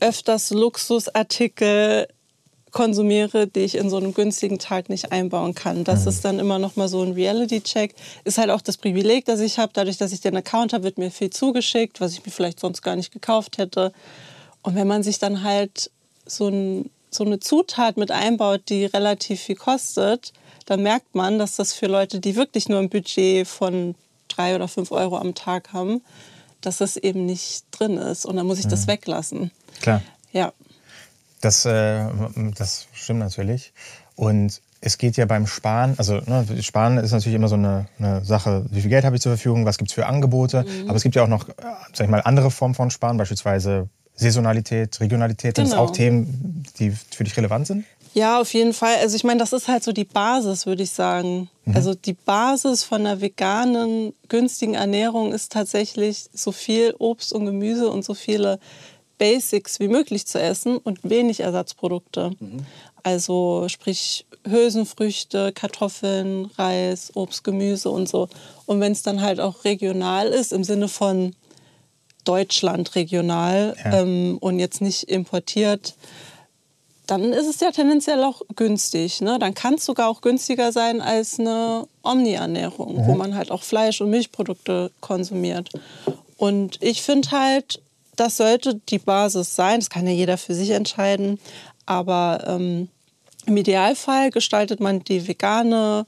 öfters 0.00 0.50
Luxusartikel 0.50 2.06
konsumiere, 2.70 3.46
die 3.46 3.60
ich 3.60 3.74
in 3.76 3.90
so 3.90 3.96
einem 3.96 4.14
günstigen 4.14 4.58
Tag 4.58 4.88
nicht 4.88 5.12
einbauen 5.12 5.54
kann. 5.54 5.84
Das 5.84 6.02
Mhm. 6.02 6.08
ist 6.08 6.24
dann 6.24 6.38
immer 6.38 6.58
noch 6.58 6.76
mal 6.76 6.88
so 6.88 7.02
ein 7.02 7.12
Reality-Check. 7.12 7.94
Ist 8.24 8.38
halt 8.38 8.50
auch 8.50 8.60
das 8.60 8.76
Privileg, 8.76 9.24
das 9.24 9.40
ich 9.40 9.58
habe. 9.58 9.72
Dadurch, 9.74 9.96
dass 9.96 10.12
ich 10.12 10.20
den 10.20 10.36
Account 10.36 10.72
habe, 10.72 10.84
wird 10.84 10.98
mir 10.98 11.10
viel 11.10 11.30
zugeschickt, 11.30 12.00
was 12.00 12.12
ich 12.12 12.24
mir 12.24 12.32
vielleicht 12.32 12.60
sonst 12.60 12.82
gar 12.82 12.96
nicht 12.96 13.12
gekauft 13.12 13.58
hätte. 13.58 13.92
Und 14.62 14.74
wenn 14.74 14.86
man 14.86 15.02
sich 15.02 15.18
dann 15.18 15.42
halt 15.42 15.90
so, 16.26 16.48
ein, 16.48 16.90
so 17.10 17.24
eine 17.24 17.40
Zutat 17.40 17.96
mit 17.96 18.10
einbaut, 18.10 18.62
die 18.68 18.84
relativ 18.84 19.40
viel 19.40 19.56
kostet, 19.56 20.32
dann 20.66 20.82
merkt 20.82 21.14
man, 21.14 21.38
dass 21.38 21.56
das 21.56 21.72
für 21.72 21.86
Leute, 21.86 22.20
die 22.20 22.36
wirklich 22.36 22.68
nur 22.68 22.78
ein 22.80 22.90
Budget 22.90 23.46
von 23.48 23.94
drei 24.28 24.54
oder 24.54 24.68
fünf 24.68 24.92
Euro 24.92 25.16
am 25.16 25.34
Tag 25.34 25.72
haben, 25.72 26.02
dass 26.60 26.78
das 26.78 26.96
eben 26.98 27.24
nicht 27.24 27.64
drin 27.70 27.96
ist. 27.96 28.26
Und 28.26 28.36
dann 28.36 28.46
muss 28.46 28.58
ich 28.58 28.66
das 28.66 28.82
Mhm. 28.82 28.88
weglassen. 28.90 29.50
Klar. 29.80 30.02
Ja. 30.32 30.52
Das, 31.40 31.64
äh, 31.64 32.06
das 32.56 32.86
stimmt 32.92 33.20
natürlich. 33.20 33.72
Und 34.16 34.60
es 34.80 34.98
geht 34.98 35.16
ja 35.16 35.26
beim 35.26 35.46
Sparen, 35.46 35.94
also 35.96 36.20
ne, 36.26 36.46
Sparen 36.62 36.98
ist 36.98 37.10
natürlich 37.12 37.34
immer 37.34 37.48
so 37.48 37.56
eine, 37.56 37.86
eine 37.98 38.24
Sache, 38.24 38.66
wie 38.70 38.80
viel 38.80 38.90
Geld 38.90 39.04
habe 39.04 39.16
ich 39.16 39.22
zur 39.22 39.32
Verfügung, 39.32 39.64
was 39.64 39.78
gibt 39.78 39.90
es 39.90 39.94
für 39.94 40.06
Angebote. 40.06 40.64
Mhm. 40.64 40.88
Aber 40.88 40.96
es 40.96 41.02
gibt 41.02 41.14
ja 41.16 41.24
auch 41.24 41.28
noch, 41.28 41.48
äh, 41.48 41.52
sag 41.92 42.04
ich 42.04 42.10
mal, 42.10 42.20
andere 42.20 42.50
Formen 42.50 42.74
von 42.74 42.90
Sparen, 42.90 43.16
beispielsweise 43.16 43.88
Saisonalität, 44.14 45.00
Regionalität. 45.00 45.56
Sind 45.56 45.66
das 45.66 45.72
Genau. 45.72 45.84
auch 45.84 45.90
Themen, 45.92 46.64
die 46.78 46.90
für 46.90 47.24
dich 47.24 47.36
relevant 47.36 47.66
sind? 47.66 47.84
Ja, 48.14 48.40
auf 48.40 48.52
jeden 48.52 48.72
Fall. 48.72 48.96
Also 49.00 49.14
ich 49.14 49.22
meine, 49.22 49.38
das 49.38 49.52
ist 49.52 49.68
halt 49.68 49.84
so 49.84 49.92
die 49.92 50.04
Basis, 50.04 50.66
würde 50.66 50.82
ich 50.82 50.90
sagen. 50.90 51.50
Also 51.72 51.94
die 51.94 52.14
Basis 52.14 52.82
von 52.82 53.02
einer 53.06 53.20
veganen, 53.20 54.14
günstigen 54.28 54.74
Ernährung 54.74 55.32
ist 55.32 55.52
tatsächlich 55.52 56.28
so 56.32 56.50
viel 56.50 56.94
Obst 56.98 57.32
und 57.32 57.44
Gemüse 57.44 57.90
und 57.90 58.04
so 58.04 58.14
viele 58.14 58.58
Basics 59.18 59.80
wie 59.80 59.88
möglich 59.88 60.26
zu 60.26 60.40
essen 60.40 60.76
und 60.78 60.98
wenig 61.02 61.40
Ersatzprodukte. 61.40 62.32
Also 63.02 63.66
sprich 63.68 64.26
Hülsenfrüchte, 64.46 65.52
Kartoffeln, 65.52 66.46
Reis, 66.56 67.10
Obst, 67.14 67.44
Gemüse 67.44 67.90
und 67.90 68.08
so. 68.08 68.28
Und 68.66 68.80
wenn 68.80 68.92
es 68.92 69.02
dann 69.02 69.20
halt 69.20 69.40
auch 69.40 69.64
regional 69.64 70.28
ist, 70.28 70.52
im 70.52 70.64
Sinne 70.64 70.88
von 70.88 71.34
Deutschland 72.24 72.94
regional 72.94 73.74
Ja. 73.84 74.00
ähm, 74.02 74.38
und 74.40 74.58
jetzt 74.58 74.80
nicht 74.80 75.04
importiert, 75.04 75.94
dann 77.06 77.32
ist 77.32 77.46
es 77.46 77.60
ja 77.60 77.70
tendenziell 77.70 78.22
auch 78.22 78.42
günstig. 78.54 79.22
Ne? 79.22 79.38
Dann 79.38 79.54
kann 79.54 79.74
es 79.74 79.86
sogar 79.86 80.08
auch 80.10 80.20
günstiger 80.20 80.72
sein 80.72 81.00
als 81.00 81.40
eine 81.40 81.88
Omni-Ernährung, 82.02 83.06
wo 83.06 83.14
man 83.14 83.34
halt 83.34 83.50
auch 83.50 83.62
Fleisch- 83.62 84.02
und 84.02 84.10
Milchprodukte 84.10 84.90
konsumiert. 85.00 85.70
Und 86.36 86.76
ich 86.82 87.00
finde 87.00 87.30
halt, 87.30 87.80
das 88.18 88.36
sollte 88.36 88.80
die 88.88 88.98
Basis 88.98 89.54
sein. 89.54 89.80
Das 89.80 89.90
kann 89.90 90.06
ja 90.06 90.12
jeder 90.12 90.38
für 90.38 90.54
sich 90.54 90.70
entscheiden. 90.70 91.38
Aber 91.86 92.44
ähm, 92.46 92.88
im 93.46 93.56
Idealfall 93.56 94.30
gestaltet 94.30 94.80
man 94.80 95.00
die 95.00 95.26
vegane, 95.26 96.06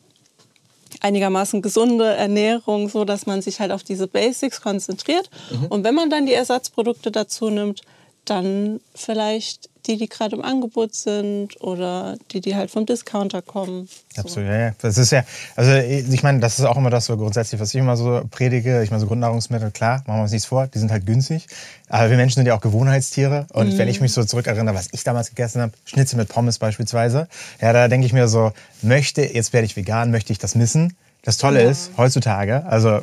einigermaßen 1.00 1.62
gesunde 1.62 2.14
Ernährung, 2.14 2.88
so 2.88 3.04
dass 3.04 3.26
man 3.26 3.40
sich 3.40 3.60
halt 3.60 3.72
auf 3.72 3.82
diese 3.82 4.06
Basics 4.06 4.60
konzentriert. 4.60 5.30
Und 5.70 5.84
wenn 5.84 5.94
man 5.94 6.10
dann 6.10 6.26
die 6.26 6.34
Ersatzprodukte 6.34 7.10
dazu 7.10 7.48
nimmt, 7.48 7.82
dann 8.24 8.80
vielleicht 8.94 9.69
die, 9.86 9.96
die 9.96 10.08
gerade 10.08 10.36
im 10.36 10.42
Angebot 10.42 10.94
sind 10.94 11.60
oder 11.60 12.16
die, 12.30 12.40
die 12.40 12.54
halt 12.54 12.70
vom 12.70 12.86
Discounter 12.86 13.42
kommen. 13.42 13.88
So. 14.14 14.22
Absolut, 14.22 14.48
ja, 14.48 14.58
ja. 14.58 14.74
Das 14.80 14.98
ist 14.98 15.12
ja, 15.12 15.24
also 15.56 15.72
ich 15.72 16.22
meine, 16.22 16.40
das 16.40 16.58
ist 16.58 16.64
auch 16.64 16.76
immer 16.76 16.90
das 16.90 17.06
so 17.06 17.16
grundsätzlich, 17.16 17.60
was 17.60 17.74
ich 17.74 17.80
immer 17.80 17.96
so 17.96 18.22
predige. 18.30 18.82
Ich 18.82 18.90
meine, 18.90 19.00
so 19.00 19.06
Grundnahrungsmittel, 19.06 19.70
klar, 19.70 20.02
machen 20.06 20.18
wir 20.18 20.22
uns 20.22 20.32
nichts 20.32 20.46
vor, 20.46 20.66
die 20.66 20.78
sind 20.78 20.90
halt 20.90 21.06
günstig. 21.06 21.46
Aber 21.88 22.10
wir 22.10 22.16
Menschen 22.16 22.36
sind 22.36 22.46
ja 22.46 22.56
auch 22.56 22.60
Gewohnheitstiere. 22.60 23.46
Und 23.52 23.76
wenn 23.78 23.88
ich 23.88 24.00
mich 24.00 24.12
so 24.12 24.24
zurückerinnere, 24.24 24.74
was 24.74 24.88
ich 24.92 25.04
damals 25.04 25.30
gegessen 25.30 25.62
habe, 25.62 25.72
Schnitzel 25.84 26.16
mit 26.16 26.28
Pommes 26.28 26.58
beispielsweise, 26.58 27.28
ja, 27.60 27.72
da 27.72 27.88
denke 27.88 28.06
ich 28.06 28.12
mir 28.12 28.28
so, 28.28 28.52
möchte, 28.82 29.22
jetzt 29.22 29.52
werde 29.52 29.66
ich 29.66 29.76
vegan, 29.76 30.10
möchte 30.10 30.32
ich 30.32 30.38
das 30.38 30.54
missen? 30.54 30.96
Das 31.22 31.36
Tolle 31.36 31.62
ist, 31.62 31.90
heutzutage, 31.98 32.64
also 32.64 33.00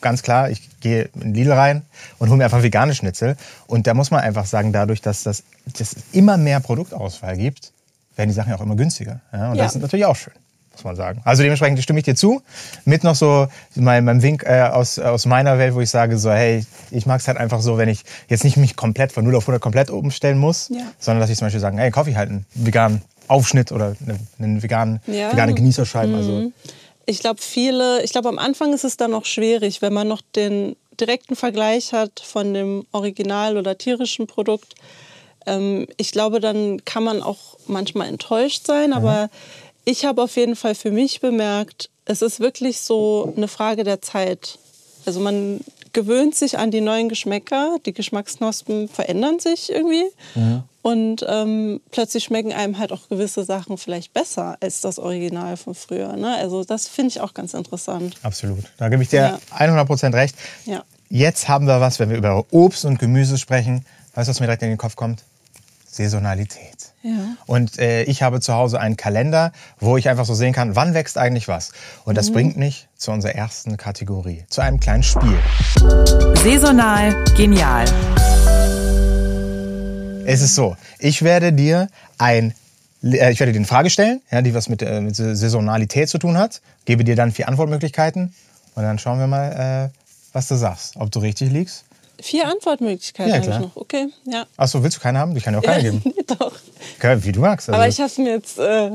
ganz 0.00 0.22
klar, 0.22 0.50
ich 0.50 0.68
gehe 0.80 1.08
in 1.20 1.34
Lidl 1.34 1.52
rein 1.52 1.82
und 2.18 2.28
hole 2.28 2.38
mir 2.38 2.44
einfach 2.44 2.62
vegane 2.62 2.94
Schnitzel. 2.94 3.36
Und 3.66 3.86
da 3.86 3.94
muss 3.94 4.10
man 4.10 4.20
einfach 4.20 4.46
sagen, 4.46 4.72
dadurch, 4.72 5.00
dass 5.02 5.22
das, 5.22 5.42
dass 5.72 5.92
es 5.92 5.96
immer 6.12 6.36
mehr 6.36 6.60
Produktauswahl 6.60 7.36
gibt, 7.36 7.72
werden 8.16 8.28
die 8.30 8.34
Sachen 8.34 8.50
ja 8.50 8.56
auch 8.56 8.60
immer 8.62 8.76
günstiger. 8.76 9.20
Ja, 9.32 9.50
und 9.50 9.56
Ja. 9.56 9.64
das 9.64 9.76
ist 9.76 9.82
natürlich 9.82 10.06
auch 10.06 10.16
schön, 10.16 10.32
muss 10.72 10.84
man 10.84 10.96
sagen. 10.96 11.20
Also 11.24 11.42
dementsprechend 11.42 11.82
stimme 11.82 11.98
ich 11.98 12.04
dir 12.04 12.14
zu. 12.14 12.42
Mit 12.84 13.04
noch 13.04 13.14
so 13.14 13.48
mein, 13.74 14.04
meinem 14.04 14.22
Wink 14.22 14.42
äh, 14.44 14.62
aus, 14.62 14.98
aus 14.98 15.26
meiner 15.26 15.58
Welt, 15.58 15.74
wo 15.74 15.80
ich 15.80 15.90
sage 15.90 16.16
so, 16.18 16.30
hey, 16.30 16.64
ich 16.90 17.04
mag 17.06 17.20
es 17.20 17.28
halt 17.28 17.36
einfach 17.38 17.60
so, 17.60 17.76
wenn 17.78 17.88
ich 17.88 18.04
jetzt 18.28 18.44
nicht 18.44 18.56
mich 18.56 18.74
komplett 18.76 19.12
von 19.12 19.24
0 19.24 19.36
auf 19.36 19.44
100 19.44 19.60
komplett 19.60 19.90
umstellen 19.90 20.38
muss, 20.38 20.68
Ja. 20.70 20.80
sondern 20.98 21.20
dass 21.20 21.30
ich 21.30 21.36
zum 21.38 21.46
Beispiel 21.46 21.60
sagen, 21.60 21.76
hey, 21.78 21.90
kaufe 21.90 22.08
ich 22.10 22.16
halt 22.16 22.30
einen 22.30 22.46
veganen 22.54 23.02
Aufschnitt 23.28 23.72
oder 23.72 23.96
eine, 24.06 24.18
einen 24.38 24.62
veganen, 24.62 25.00
Ja. 25.06 25.32
vegane 25.32 25.52
Genießerscheiben. 25.52 26.14
Also 26.14 26.32
Mhm. 26.32 26.52
Ich 27.06 27.20
glaube, 27.20 27.40
viele, 27.40 28.02
ich 28.02 28.10
glaube, 28.10 28.28
am 28.28 28.38
Anfang 28.38 28.72
ist 28.72 28.84
es 28.84 28.96
dann 28.96 29.12
noch 29.12 29.24
schwierig, 29.24 29.80
wenn 29.80 29.92
man 29.92 30.08
noch 30.08 30.22
den 30.34 30.76
direkten 31.00 31.36
Vergleich 31.36 31.92
hat 31.92 32.20
von 32.20 32.52
dem 32.52 32.86
Original 32.92 33.56
oder 33.56 33.78
tierischen 33.78 34.26
Produkt. 34.26 34.74
Ähm, 35.46 35.86
ich 35.96 36.10
glaube, 36.10 36.40
dann 36.40 36.84
kann 36.84 37.04
man 37.04 37.22
auch 37.22 37.58
manchmal 37.66 38.08
enttäuscht 38.08 38.66
sein, 38.66 38.92
aber 38.92 39.30
ich 39.84 40.04
habe 40.04 40.22
auf 40.22 40.36
jeden 40.36 40.56
Fall 40.56 40.74
für 40.74 40.90
mich 40.90 41.20
bemerkt, 41.20 41.90
es 42.06 42.22
ist 42.22 42.40
wirklich 42.40 42.80
so 42.80 43.32
eine 43.36 43.48
Frage 43.48 43.84
der 43.84 44.02
Zeit. 44.02 44.58
Also 45.04 45.20
man 45.20 45.60
gewöhnt 45.96 46.34
sich 46.34 46.58
an 46.58 46.70
die 46.70 46.82
neuen 46.82 47.08
Geschmäcker, 47.08 47.78
die 47.86 47.94
Geschmacksknospen 47.94 48.86
verändern 48.86 49.38
sich 49.40 49.72
irgendwie 49.72 50.04
und 50.82 51.24
ähm, 51.26 51.80
plötzlich 51.90 52.24
schmecken 52.24 52.52
einem 52.52 52.78
halt 52.78 52.92
auch 52.92 53.08
gewisse 53.08 53.44
Sachen 53.44 53.78
vielleicht 53.78 54.12
besser 54.12 54.58
als 54.60 54.82
das 54.82 54.98
Original 54.98 55.56
von 55.56 55.74
früher. 55.74 56.14
Ne? 56.16 56.36
Also 56.36 56.64
das 56.64 56.86
finde 56.86 57.08
ich 57.08 57.20
auch 57.22 57.32
ganz 57.32 57.54
interessant. 57.54 58.16
absolut. 58.22 58.64
Da 58.76 58.90
gebe 58.90 59.02
ich 59.02 59.08
dir 59.08 59.38
Ja. 59.50 59.56
100% 59.58 60.12
recht. 60.12 60.36
Ja. 60.66 60.84
Jetzt 61.08 61.48
haben 61.48 61.66
wir 61.66 61.80
was, 61.80 61.98
wenn 61.98 62.10
wir 62.10 62.18
über 62.18 62.44
Obst 62.50 62.84
und 62.84 62.98
Gemüse 62.98 63.38
sprechen. 63.38 63.86
Weißt 64.14 64.28
du, 64.28 64.30
was 64.30 64.40
mir 64.40 64.46
direkt 64.46 64.62
in 64.64 64.68
den 64.68 64.78
Kopf 64.78 64.96
kommt? 64.96 65.24
Saisonalität. 65.96 66.92
Ja. 67.02 67.10
Und 67.46 67.78
äh, 67.78 68.02
ich 68.04 68.22
habe 68.22 68.40
zu 68.40 68.52
Hause 68.54 68.80
einen 68.80 68.96
Kalender, 68.96 69.52
wo 69.80 69.96
ich 69.96 70.08
einfach 70.08 70.24
so 70.24 70.34
sehen 70.34 70.52
kann, 70.52 70.76
wann 70.76 70.94
wächst 70.94 71.18
eigentlich 71.18 71.48
was. 71.48 71.72
Und 72.04 72.12
Mhm. 72.12 72.16
das 72.16 72.32
bringt 72.32 72.56
mich 72.56 72.88
zu 72.96 73.10
unserer 73.12 73.34
ersten 73.34 73.76
Kategorie, 73.76 74.44
zu 74.48 74.60
einem 74.60 74.78
kleinen 74.80 75.02
Spiel. 75.02 75.38
Saisonal 76.42 77.24
genial. 77.34 77.84
Es 80.28 80.42
ist 80.42 80.54
so, 80.54 80.76
ich 80.98 81.22
werde 81.22 81.52
dir 81.52 81.88
ein, 82.18 82.52
äh, 83.02 83.30
ich 83.32 83.38
werde 83.40 83.52
dir 83.52 83.58
eine 83.58 83.66
Frage 83.66 83.90
stellen, 83.90 84.20
ja, 84.30 84.42
die 84.42 84.54
was 84.54 84.68
mit, 84.68 84.82
äh, 84.82 85.00
mit 85.00 85.14
Saisonalität 85.16 86.08
zu 86.08 86.18
tun 86.18 86.36
hat, 86.36 86.60
gebe 86.84 87.04
dir 87.04 87.14
dann 87.16 87.30
vier 87.32 87.48
Antwortmöglichkeiten 87.48 88.34
und 88.74 88.82
dann 88.82 88.98
schauen 88.98 89.18
wir 89.20 89.28
mal, 89.28 89.90
äh, 89.92 89.98
was 90.32 90.48
du 90.48 90.56
sagst, 90.56 90.96
ob 90.96 91.10
du 91.12 91.20
richtig 91.20 91.50
liegst. 91.52 91.84
Vier 92.20 92.48
Antwortmöglichkeiten 92.48 93.30
Ja, 93.32 93.40
habe 93.40 93.50
ich 93.50 93.58
noch. 93.58 93.76
Okay, 93.76 94.08
ja. 94.24 94.46
Achso, 94.56 94.82
willst 94.82 94.96
du 94.96 95.00
keine 95.00 95.18
haben? 95.18 95.36
Ich 95.36 95.44
kann 95.44 95.52
dir 95.54 95.60
auch 95.60 95.62
keine 95.62 95.82
geben. 95.90 96.02
nee, 96.04 96.24
doch. 96.38 96.52
Okay, 96.98 97.18
wie 97.22 97.32
du 97.32 97.40
magst. 97.40 97.68
Also. 97.68 97.76
Aber 97.78 97.88
ich 97.88 97.98
habe 97.98 98.08
es 98.08 98.18
mir 98.18 98.30
jetzt 98.30 98.58
äh, 98.58 98.90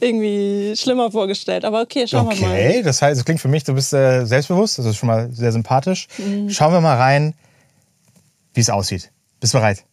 irgendwie 0.00 0.74
schlimmer 0.76 1.10
vorgestellt. 1.10 1.64
Aber 1.64 1.80
okay, 1.80 2.06
schauen 2.06 2.28
wir 2.28 2.36
mal. 2.46 2.52
Okay, 2.52 2.82
das 2.82 3.00
heißt, 3.00 3.18
es 3.18 3.24
klingt 3.24 3.40
für 3.40 3.48
mich, 3.48 3.64
du 3.64 3.74
bist 3.74 3.92
äh, 3.94 4.24
selbstbewusst, 4.26 4.78
das 4.78 4.86
ist 4.86 4.96
schon 4.96 5.06
mal 5.06 5.30
sehr 5.32 5.52
sympathisch. 5.52 6.08
Mhm. 6.18 6.50
Schauen 6.50 6.72
wir 6.72 6.80
mal 6.80 6.96
rein, 6.96 7.34
wie 8.52 8.60
es 8.60 8.70
aussieht. 8.70 9.10
Bist 9.40 9.54
du 9.54 9.58
bereit? 9.58 9.84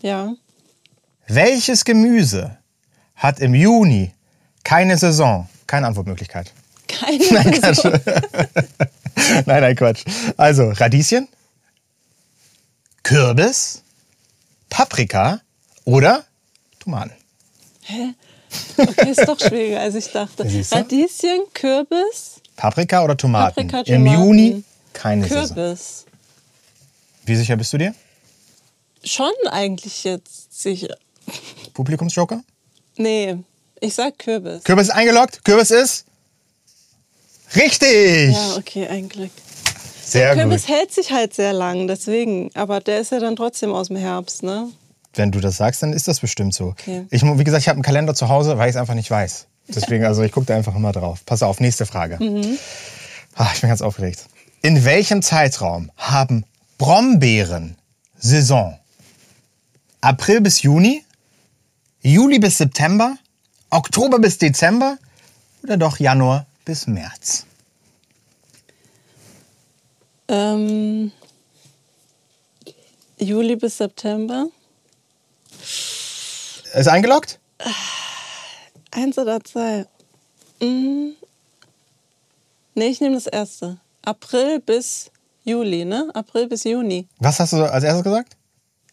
Ja. 0.00 0.32
Welches 1.26 1.84
Gemüse 1.84 2.56
hat 3.14 3.38
im 3.40 3.54
Juni 3.54 4.12
keine 4.64 4.96
Saison? 4.96 5.48
Keine 5.66 5.86
Antwortmöglichkeit. 5.86 6.52
Keine 6.88 7.24
Nein, 7.32 7.60
Saison. 7.60 7.92
Nein, 9.46 9.60
nein, 9.60 9.76
Quatsch. 9.76 10.04
Also, 10.36 10.70
Radieschen, 10.70 11.28
Kürbis, 13.08 13.82
Paprika 14.68 15.40
oder 15.86 16.26
Tomaten. 16.78 17.14
Okay, 17.82 19.10
ist 19.10 19.26
doch 19.26 19.40
schwieriger, 19.40 19.80
als 19.80 19.94
ich 19.94 20.12
dachte. 20.12 20.44
Radieschen, 20.44 21.44
Kürbis, 21.54 22.42
Paprika 22.54 23.02
oder 23.02 23.16
Tomaten? 23.16 23.66
Paprika, 23.66 23.90
Im 23.90 24.04
Tomaten. 24.04 24.24
Juni 24.26 24.64
keine 24.92 25.26
Saison. 25.26 25.56
Kürbis. 25.56 26.04
Wie 27.24 27.34
sicher 27.34 27.56
bist 27.56 27.72
du 27.72 27.78
dir? 27.78 27.94
Schon 29.02 29.32
eigentlich 29.50 30.04
jetzt 30.04 30.60
sicher. 30.60 30.94
Publikumsjoker? 31.72 32.42
Nee, 32.98 33.38
ich 33.80 33.94
sag 33.94 34.18
Kürbis. 34.18 34.64
Kürbis 34.64 34.88
ist 34.88 34.94
eingeloggt. 34.94 35.42
Kürbis 35.46 35.70
ist 35.70 36.04
richtig. 37.56 38.34
Ja, 38.34 38.56
okay, 38.56 38.86
ein 38.86 39.08
Glück. 39.08 39.30
Sehr 40.10 40.34
Kürbis 40.34 40.66
gut. 40.66 40.74
hält 40.74 40.92
sich 40.92 41.12
halt 41.12 41.34
sehr 41.34 41.52
lang, 41.52 41.86
deswegen. 41.86 42.50
Aber 42.54 42.80
der 42.80 43.00
ist 43.00 43.12
ja 43.12 43.20
dann 43.20 43.36
trotzdem 43.36 43.72
aus 43.72 43.88
dem 43.88 43.96
Herbst, 43.96 44.42
ne? 44.42 44.68
Wenn 45.14 45.32
du 45.32 45.40
das 45.40 45.56
sagst, 45.56 45.82
dann 45.82 45.92
ist 45.92 46.08
das 46.08 46.20
bestimmt 46.20 46.54
so. 46.54 46.68
Okay. 46.68 47.06
Ich, 47.10 47.22
wie 47.22 47.44
gesagt, 47.44 47.62
ich 47.62 47.68
habe 47.68 47.76
einen 47.76 47.82
Kalender 47.82 48.14
zu 48.14 48.28
Hause, 48.28 48.58
weil 48.58 48.68
ich 48.68 48.76
es 48.76 48.80
einfach 48.80 48.94
nicht 48.94 49.10
weiß. 49.10 49.46
Deswegen, 49.68 50.04
also 50.04 50.22
ich 50.22 50.32
gucke 50.32 50.46
da 50.46 50.56
einfach 50.56 50.74
immer 50.74 50.92
drauf. 50.92 51.20
Pass 51.26 51.42
auf, 51.42 51.60
nächste 51.60 51.86
Frage. 51.86 52.22
Mhm. 52.22 52.58
Ah, 53.34 53.50
ich 53.54 53.60
bin 53.60 53.68
ganz 53.68 53.82
aufgeregt. 53.82 54.26
In 54.62 54.84
welchem 54.84 55.22
Zeitraum 55.22 55.90
haben 55.96 56.44
Brombeeren 56.78 57.76
Saison? 58.18 58.78
April 60.00 60.40
bis 60.40 60.62
Juni, 60.62 61.04
Juli 62.00 62.38
bis 62.38 62.58
September, 62.58 63.16
Oktober 63.70 64.18
bis 64.18 64.38
Dezember 64.38 64.96
oder 65.62 65.76
doch 65.76 65.98
Januar 65.98 66.46
bis 66.64 66.86
März? 66.86 67.44
Ähm, 70.28 71.10
Juli 73.18 73.56
bis 73.56 73.78
September. 73.78 74.46
Ist 76.74 76.88
eingeloggt? 76.88 77.38
Eins 78.90 79.18
oder 79.18 79.42
zwei? 79.42 79.86
Mhm. 80.60 81.14
Nee, 82.74 82.88
ich 82.88 83.00
nehme 83.00 83.14
das 83.14 83.26
erste. 83.26 83.78
April 84.04 84.60
bis 84.60 85.10
Juli, 85.44 85.84
ne? 85.84 86.10
April 86.14 86.46
bis 86.46 86.64
Juni. 86.64 87.08
Was 87.18 87.40
hast 87.40 87.52
du 87.54 87.64
als 87.64 87.84
erstes 87.84 88.04
gesagt? 88.04 88.36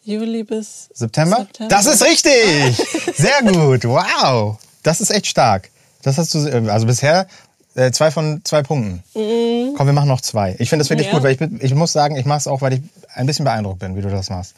Juli 0.03 0.43
bis 0.43 0.89
September? 0.93 1.37
September. 1.37 1.69
Das 1.69 1.85
ist 1.85 2.03
richtig! 2.03 2.77
Sehr 3.15 3.41
gut, 3.43 3.83
wow! 3.85 4.57
Das 4.83 5.01
ist 5.01 5.09
echt 5.11 5.27
stark. 5.27 5.69
Das 6.03 6.17
hast 6.17 6.33
du, 6.33 6.39
also 6.71 6.85
bisher 6.85 7.27
äh, 7.75 7.91
zwei 7.91 8.09
von 8.11 8.41
zwei 8.43 8.63
Punkten. 8.63 9.03
Komm, 9.13 9.85
wir 9.85 9.93
machen 9.93 10.07
noch 10.07 10.21
zwei. 10.21 10.55
Ich 10.59 10.69
finde 10.69 10.83
das 10.83 10.89
wirklich 10.89 11.07
Ja. 11.07 11.13
gut, 11.13 11.23
weil 11.23 11.33
ich, 11.33 11.63
ich 11.63 11.75
muss 11.75 11.91
sagen, 11.91 12.15
ich 12.15 12.25
mache 12.25 12.39
es 12.39 12.47
auch, 12.47 12.61
weil 12.61 12.73
ich 12.73 12.81
ein 13.13 13.25
bisschen 13.25 13.45
beeindruckt 13.45 13.79
bin, 13.79 13.95
wie 13.95 14.01
du 14.01 14.09
das 14.09 14.29
machst. 14.29 14.55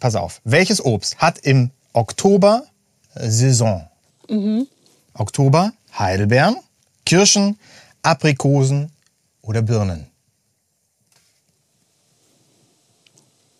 Pass 0.00 0.14
auf. 0.14 0.40
Welches 0.44 0.84
Obst 0.84 1.18
hat 1.18 1.38
im 1.38 1.70
Oktober 1.92 2.64
Saison? 3.14 3.88
Oktober 5.14 5.72
Heidelbeeren, 5.98 6.56
Kirschen, 7.06 7.58
Aprikosen 8.02 8.92
oder 9.42 9.62
Birnen? 9.62 10.06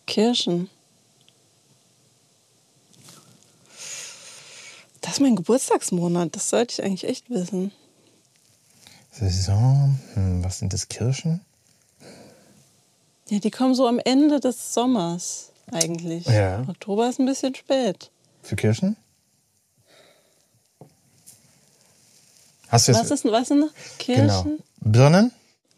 Kirschen. 0.07 0.69
Das 5.01 5.15
ist 5.15 5.21
mein 5.21 5.37
Geburtstagsmonat. 5.37 6.35
Das 6.37 6.51
sollte 6.51 6.73
ich 6.75 6.85
eigentlich 6.85 7.09
echt 7.09 7.31
wissen. 7.31 7.73
Saison, 9.19 9.99
hm, 10.15 10.45
was 10.45 10.59
sind 10.59 10.73
das? 10.73 10.89
Kirschen? 10.89 11.41
Ja, 13.29 13.39
die 13.41 13.51
kommen 13.51 13.75
so 13.75 13.87
am 13.89 13.99
Ende 13.99 14.41
des 14.41 14.73
Sommers 14.73 15.51
eigentlich. 15.73 16.25
Ja. 16.27 16.65
Oktober 16.69 17.09
ist 17.09 17.19
ein 17.19 17.27
bisschen 17.27 17.55
spät. 17.55 18.11
Für 18.43 18.57
Kirschen? 18.57 18.97
Hast 22.69 22.87
du 22.89 22.93
jetzt, 22.93 23.01
Was 23.01 23.11
ist 23.11 23.25
was 23.25 23.49
sind 23.49 23.61
noch? 23.61 23.71
Kirschen, 23.99 24.27
Genau. 24.27 24.59
Birnen, 24.81 25.33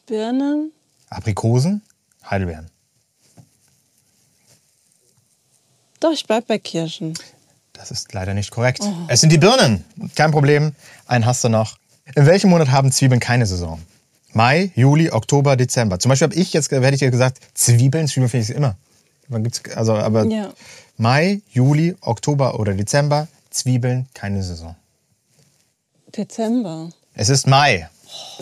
Birnen. 0.06 0.72
Aprikosen, 1.08 1.82
Heidelbeeren. 2.28 2.70
Doch, 6.00 6.12
ich 6.12 6.26
bleib 6.26 6.46
bei 6.46 6.58
Kirschen. 6.58 7.14
Das 7.72 7.90
ist 7.90 8.12
leider 8.12 8.34
nicht 8.34 8.50
korrekt. 8.50 8.82
Es 9.08 9.20
sind 9.20 9.30
die 9.30 9.38
Birnen. 9.38 9.84
Kein 10.14 10.30
Problem. 10.30 10.74
Einen 11.06 11.24
hast 11.26 11.42
du 11.44 11.48
noch. 11.48 11.78
In 12.14 12.26
welchem 12.26 12.50
Monat 12.50 12.70
haben 12.70 12.92
Zwiebeln 12.92 13.20
keine 13.20 13.46
Saison? 13.46 13.80
Mai, 14.32 14.70
Juli, 14.76 15.10
Oktober, 15.10 15.56
Dezember. 15.56 15.98
Zum 15.98 16.08
Beispiel 16.08 16.26
habe 16.28 16.34
ich 16.36 16.52
jetzt, 16.52 16.70
hätte 16.70 16.88
ich 16.94 17.00
dir 17.00 17.10
gesagt, 17.10 17.38
Zwiebeln, 17.54 18.06
Zwiebeln 18.06 18.28
finde 18.30 18.44
ich 18.44 18.50
immer. 18.56 18.76
Man 19.28 19.42
gibt's, 19.44 19.62
also, 19.76 19.94
aber 19.94 20.24
Ja. 20.24 20.52
Mai, 20.96 21.40
Juli, 21.50 21.96
Oktober 22.00 22.58
oder 22.60 22.74
Dezember, 22.74 23.26
Zwiebeln, 23.50 24.08
keine 24.14 24.42
Saison. 24.42 24.76
Dezember. 26.16 26.90
Es 27.14 27.28
ist 27.28 27.46
Mai. 27.46 27.88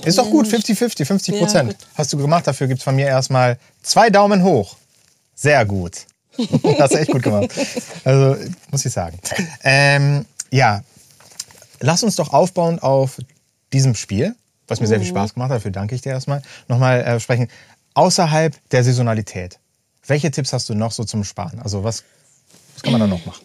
Ist 0.04 0.18
doch 0.18 0.30
gut, 0.30 0.46
50-50, 0.46 1.04
50 1.04 1.34
Ja, 1.34 1.40
Prozent. 1.40 1.68
gut. 1.78 1.86
Hast 1.94 2.12
du 2.12 2.16
gemacht, 2.16 2.46
dafür 2.46 2.66
gibt 2.68 2.78
es 2.78 2.84
von 2.84 2.96
mir 2.96 3.06
erstmal 3.06 3.58
zwei 3.82 4.08
Daumen 4.10 4.42
hoch. 4.42 4.76
Sehr 5.34 5.64
gut. 5.66 6.06
Hast 6.78 6.94
du 6.94 6.98
echt 6.98 7.10
gut 7.10 7.22
gemacht. 7.22 7.50
Also, 8.04 8.36
muss 8.70 8.84
ich 8.84 8.92
sagen. 8.92 9.18
Ähm, 9.62 10.24
ja, 10.50 10.82
lass 11.80 12.02
uns 12.02 12.16
doch 12.16 12.32
aufbauend 12.32 12.82
auf 12.82 13.18
diesem 13.72 13.94
Spiel, 13.94 14.34
was 14.66 14.80
mir 14.80 14.86
sehr 14.86 14.98
Mhm. 14.98 15.02
viel 15.02 15.10
Spaß 15.10 15.34
gemacht 15.34 15.50
hat, 15.50 15.56
dafür 15.58 15.70
danke 15.70 15.94
ich 15.94 16.02
dir 16.02 16.10
erstmal, 16.12 16.42
nochmal 16.68 17.00
äh, 17.00 17.20
sprechen. 17.20 17.48
Außerhalb 17.94 18.54
der 18.70 18.84
Saisonalität. 18.84 19.58
Welche 20.06 20.30
Tipps 20.30 20.52
hast 20.52 20.68
du 20.68 20.74
noch 20.74 20.92
so 20.92 21.04
zum 21.04 21.24
Sparen? 21.24 21.60
Also, 21.60 21.84
was, 21.84 22.04
was 22.74 22.82
kann 22.82 22.92
man 22.92 23.00
da 23.00 23.06
noch 23.06 23.24
machen? 23.26 23.44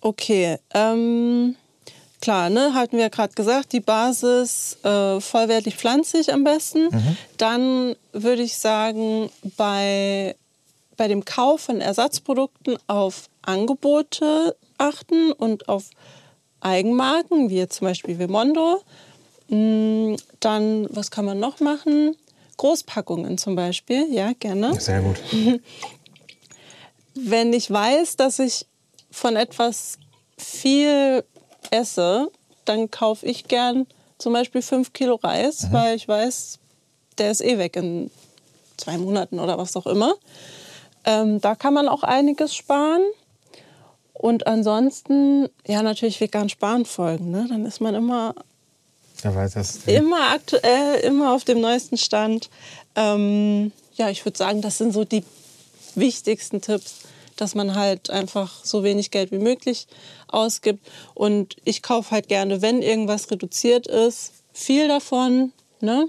Okay, 0.00 0.58
ähm, 0.74 1.54
klar, 2.20 2.50
ne, 2.50 2.74
hatten 2.74 2.96
wir 2.96 3.04
ja 3.04 3.08
gerade 3.08 3.32
gesagt, 3.34 3.72
die 3.72 3.80
Basis 3.80 4.76
äh, 4.82 5.20
vollwertig 5.20 5.76
pflanzlich 5.76 6.32
am 6.32 6.42
besten. 6.42 6.88
Dann 7.38 7.94
würde 8.12 8.42
ich 8.42 8.58
sagen, 8.58 9.30
bei, 9.56 10.34
bei 10.96 11.06
dem 11.06 11.24
Kauf 11.24 11.62
von 11.62 11.80
Ersatzprodukten 11.80 12.76
auf 12.88 13.28
Angebote 13.42 14.56
achten 14.78 15.30
und 15.32 15.68
auf 15.68 15.84
Eigenmarken, 16.62 17.50
wie 17.50 17.56
jetzt 17.56 17.76
zum 17.76 17.86
Beispiel 17.86 18.18
Vimondo. 18.18 18.82
Mm, 19.48 20.14
Dann, 20.40 20.86
was 20.90 21.10
kann 21.10 21.24
man 21.24 21.38
noch 21.38 21.60
machen? 21.60 22.16
Großpackungen 22.56 23.38
zum 23.38 23.56
Beispiel, 23.56 24.12
ja, 24.12 24.32
gerne 24.38 24.78
Sehr 24.80 25.00
gut. 25.00 25.16
wenn 27.14 27.52
ich 27.52 27.70
weiß, 27.70 28.16
dass 28.16 28.38
ich 28.38 28.66
von 29.10 29.36
etwas 29.36 29.98
viel 30.38 31.24
esse, 31.70 32.30
dann 32.64 32.90
kaufe 32.90 33.26
ich 33.26 33.44
gern 33.44 33.86
zum 34.18 34.32
Beispiel 34.32 34.62
5 34.62 34.92
Kilo 34.92 35.16
Reis, 35.16 35.68
weil 35.72 35.96
ich 35.96 36.06
weiß, 36.06 36.58
der 37.18 37.30
ist 37.30 37.40
eh 37.40 37.58
weg 37.58 37.76
in 37.76 38.10
zwei 38.76 38.96
Monaten 38.98 39.40
oder 39.40 39.58
was 39.58 39.76
auch 39.76 39.86
immer. 39.86 40.14
Ähm, 41.04 41.40
da 41.40 41.54
kann 41.54 41.74
man 41.74 41.88
auch 41.88 42.02
einiges 42.04 42.54
sparen. 42.54 43.02
Und 44.22 44.46
ansonsten, 44.46 45.48
ja, 45.66 45.82
natürlich 45.82 46.20
vegan 46.20 46.48
sparen 46.48 46.84
folgen. 46.86 47.32
Ne? 47.32 47.46
Dann 47.48 47.66
ist 47.66 47.80
man 47.80 47.96
immer 47.96 48.36
immer 49.88 50.30
aktuell, 50.32 51.00
immer 51.00 51.34
auf 51.34 51.42
dem 51.42 51.60
neuesten 51.60 51.96
Stand. 51.96 52.48
Ähm, 52.94 53.72
ja, 53.94 54.10
ich 54.10 54.24
würde 54.24 54.38
sagen, 54.38 54.62
das 54.62 54.78
sind 54.78 54.92
so 54.92 55.04
die 55.04 55.24
wichtigsten 55.96 56.60
Tipps, 56.60 57.00
dass 57.34 57.56
man 57.56 57.74
halt 57.74 58.10
einfach 58.10 58.64
so 58.64 58.84
wenig 58.84 59.10
Geld 59.10 59.32
wie 59.32 59.38
möglich 59.38 59.88
ausgibt. 60.28 60.86
Und 61.14 61.56
ich 61.64 61.82
kaufe 61.82 62.12
halt 62.12 62.28
gerne, 62.28 62.62
wenn 62.62 62.80
irgendwas 62.80 63.28
reduziert 63.28 63.88
ist, 63.88 64.34
viel 64.52 64.86
davon, 64.86 65.52
ne? 65.80 66.08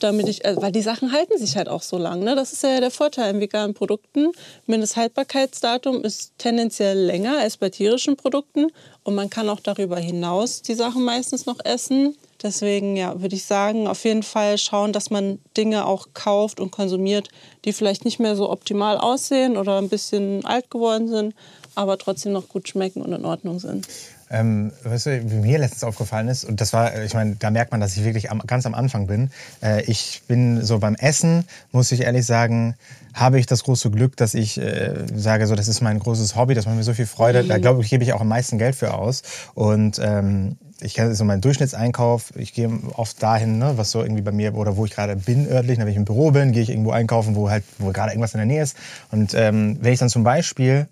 Damit 0.00 0.28
ich, 0.28 0.44
also, 0.44 0.62
weil 0.62 0.72
die 0.72 0.82
Sachen 0.82 1.12
halten 1.12 1.38
sich 1.38 1.56
halt 1.56 1.68
auch 1.68 1.82
so 1.82 1.98
lang. 1.98 2.20
Ne? 2.20 2.36
Das 2.36 2.52
ist 2.52 2.62
ja 2.62 2.80
der 2.80 2.90
Vorteil 2.90 3.34
in 3.34 3.40
veganen 3.40 3.74
Produkten. 3.74 4.32
Mindesthaltbarkeitsdatum 4.66 6.02
ist 6.04 6.32
tendenziell 6.38 6.98
länger 6.98 7.38
als 7.38 7.56
bei 7.56 7.70
tierischen 7.70 8.16
Produkten. 8.16 8.68
Und 9.02 9.14
man 9.14 9.30
kann 9.30 9.48
auch 9.48 9.60
darüber 9.60 9.98
hinaus 9.98 10.62
die 10.62 10.74
Sachen 10.74 11.04
meistens 11.04 11.46
noch 11.46 11.58
essen. 11.64 12.14
Deswegen 12.42 12.96
ja, 12.96 13.20
würde 13.20 13.34
ich 13.34 13.44
sagen, 13.44 13.88
auf 13.88 14.04
jeden 14.04 14.22
Fall 14.22 14.58
schauen, 14.58 14.92
dass 14.92 15.10
man 15.10 15.40
Dinge 15.56 15.86
auch 15.86 16.08
kauft 16.14 16.60
und 16.60 16.70
konsumiert, 16.70 17.28
die 17.64 17.72
vielleicht 17.72 18.04
nicht 18.04 18.20
mehr 18.20 18.36
so 18.36 18.48
optimal 18.50 18.96
aussehen 18.96 19.56
oder 19.56 19.78
ein 19.78 19.88
bisschen 19.88 20.44
alt 20.44 20.70
geworden 20.70 21.08
sind, 21.08 21.34
aber 21.74 21.98
trotzdem 21.98 22.32
noch 22.32 22.48
gut 22.48 22.68
schmecken 22.68 23.02
und 23.02 23.12
in 23.12 23.24
Ordnung 23.24 23.58
sind. 23.58 23.88
Ähm, 24.30 24.72
weißt 24.84 25.06
du, 25.06 25.30
wie 25.30 25.36
mir 25.36 25.58
letztens 25.58 25.84
aufgefallen 25.84 26.28
ist, 26.28 26.44
und 26.44 26.60
das 26.60 26.72
war, 26.72 26.94
äh, 26.94 27.04
ich 27.04 27.14
meine, 27.14 27.36
da 27.36 27.50
merkt 27.50 27.72
man, 27.72 27.80
dass 27.80 27.96
ich 27.96 28.04
wirklich 28.04 28.30
am, 28.30 28.40
ganz 28.40 28.66
am 28.66 28.74
Anfang 28.74 29.06
bin. 29.06 29.30
Äh, 29.62 29.82
ich 29.84 30.22
bin 30.28 30.62
so 30.62 30.78
beim 30.78 30.94
Essen, 30.94 31.44
muss 31.72 31.92
ich 31.92 32.02
ehrlich 32.02 32.26
sagen, 32.26 32.74
habe 33.14 33.38
ich 33.38 33.46
das 33.46 33.64
große 33.64 33.90
Glück, 33.90 34.16
dass 34.16 34.34
ich 34.34 34.58
äh, 34.58 34.94
sage, 35.14 35.46
so, 35.46 35.54
das 35.54 35.68
ist 35.68 35.80
mein 35.80 35.98
großes 35.98 36.36
Hobby, 36.36 36.54
das 36.54 36.66
macht 36.66 36.76
mir 36.76 36.82
so 36.82 36.94
viel 36.94 37.06
Freude. 37.06 37.44
Da 37.44 37.58
glaube 37.58 37.82
ich, 37.82 37.90
gebe 37.90 38.04
ich 38.04 38.12
auch 38.12 38.20
am 38.20 38.28
meisten 38.28 38.58
Geld 38.58 38.76
für 38.76 38.94
aus. 38.94 39.22
Und 39.54 39.98
ähm, 40.02 40.56
ich 40.80 40.94
kenne 40.94 41.14
so 41.14 41.24
meinen 41.24 41.40
Durchschnittseinkauf. 41.40 42.32
Ich 42.36 42.52
gehe 42.52 42.70
oft 42.94 43.20
dahin, 43.22 43.58
ne, 43.58 43.72
was 43.76 43.90
so 43.90 44.02
irgendwie 44.02 44.22
bei 44.22 44.30
mir 44.30 44.54
oder 44.54 44.76
wo 44.76 44.84
ich 44.84 44.92
gerade 44.92 45.16
bin 45.16 45.48
örtlich. 45.48 45.78
Wenn 45.78 45.88
ich 45.88 45.96
im 45.96 46.04
Büro 46.04 46.30
bin, 46.30 46.52
gehe 46.52 46.62
ich 46.62 46.70
irgendwo 46.70 46.92
einkaufen, 46.92 47.34
wo 47.34 47.50
halt, 47.50 47.64
wo 47.78 47.90
gerade 47.90 48.12
irgendwas 48.12 48.34
in 48.34 48.38
der 48.38 48.46
Nähe 48.46 48.62
ist. 48.62 48.76
Und 49.10 49.34
ähm, 49.34 49.78
wenn 49.80 49.92
ich 49.92 49.98
dann 49.98 50.08
zum 50.08 50.22
Beispiel 50.22 50.86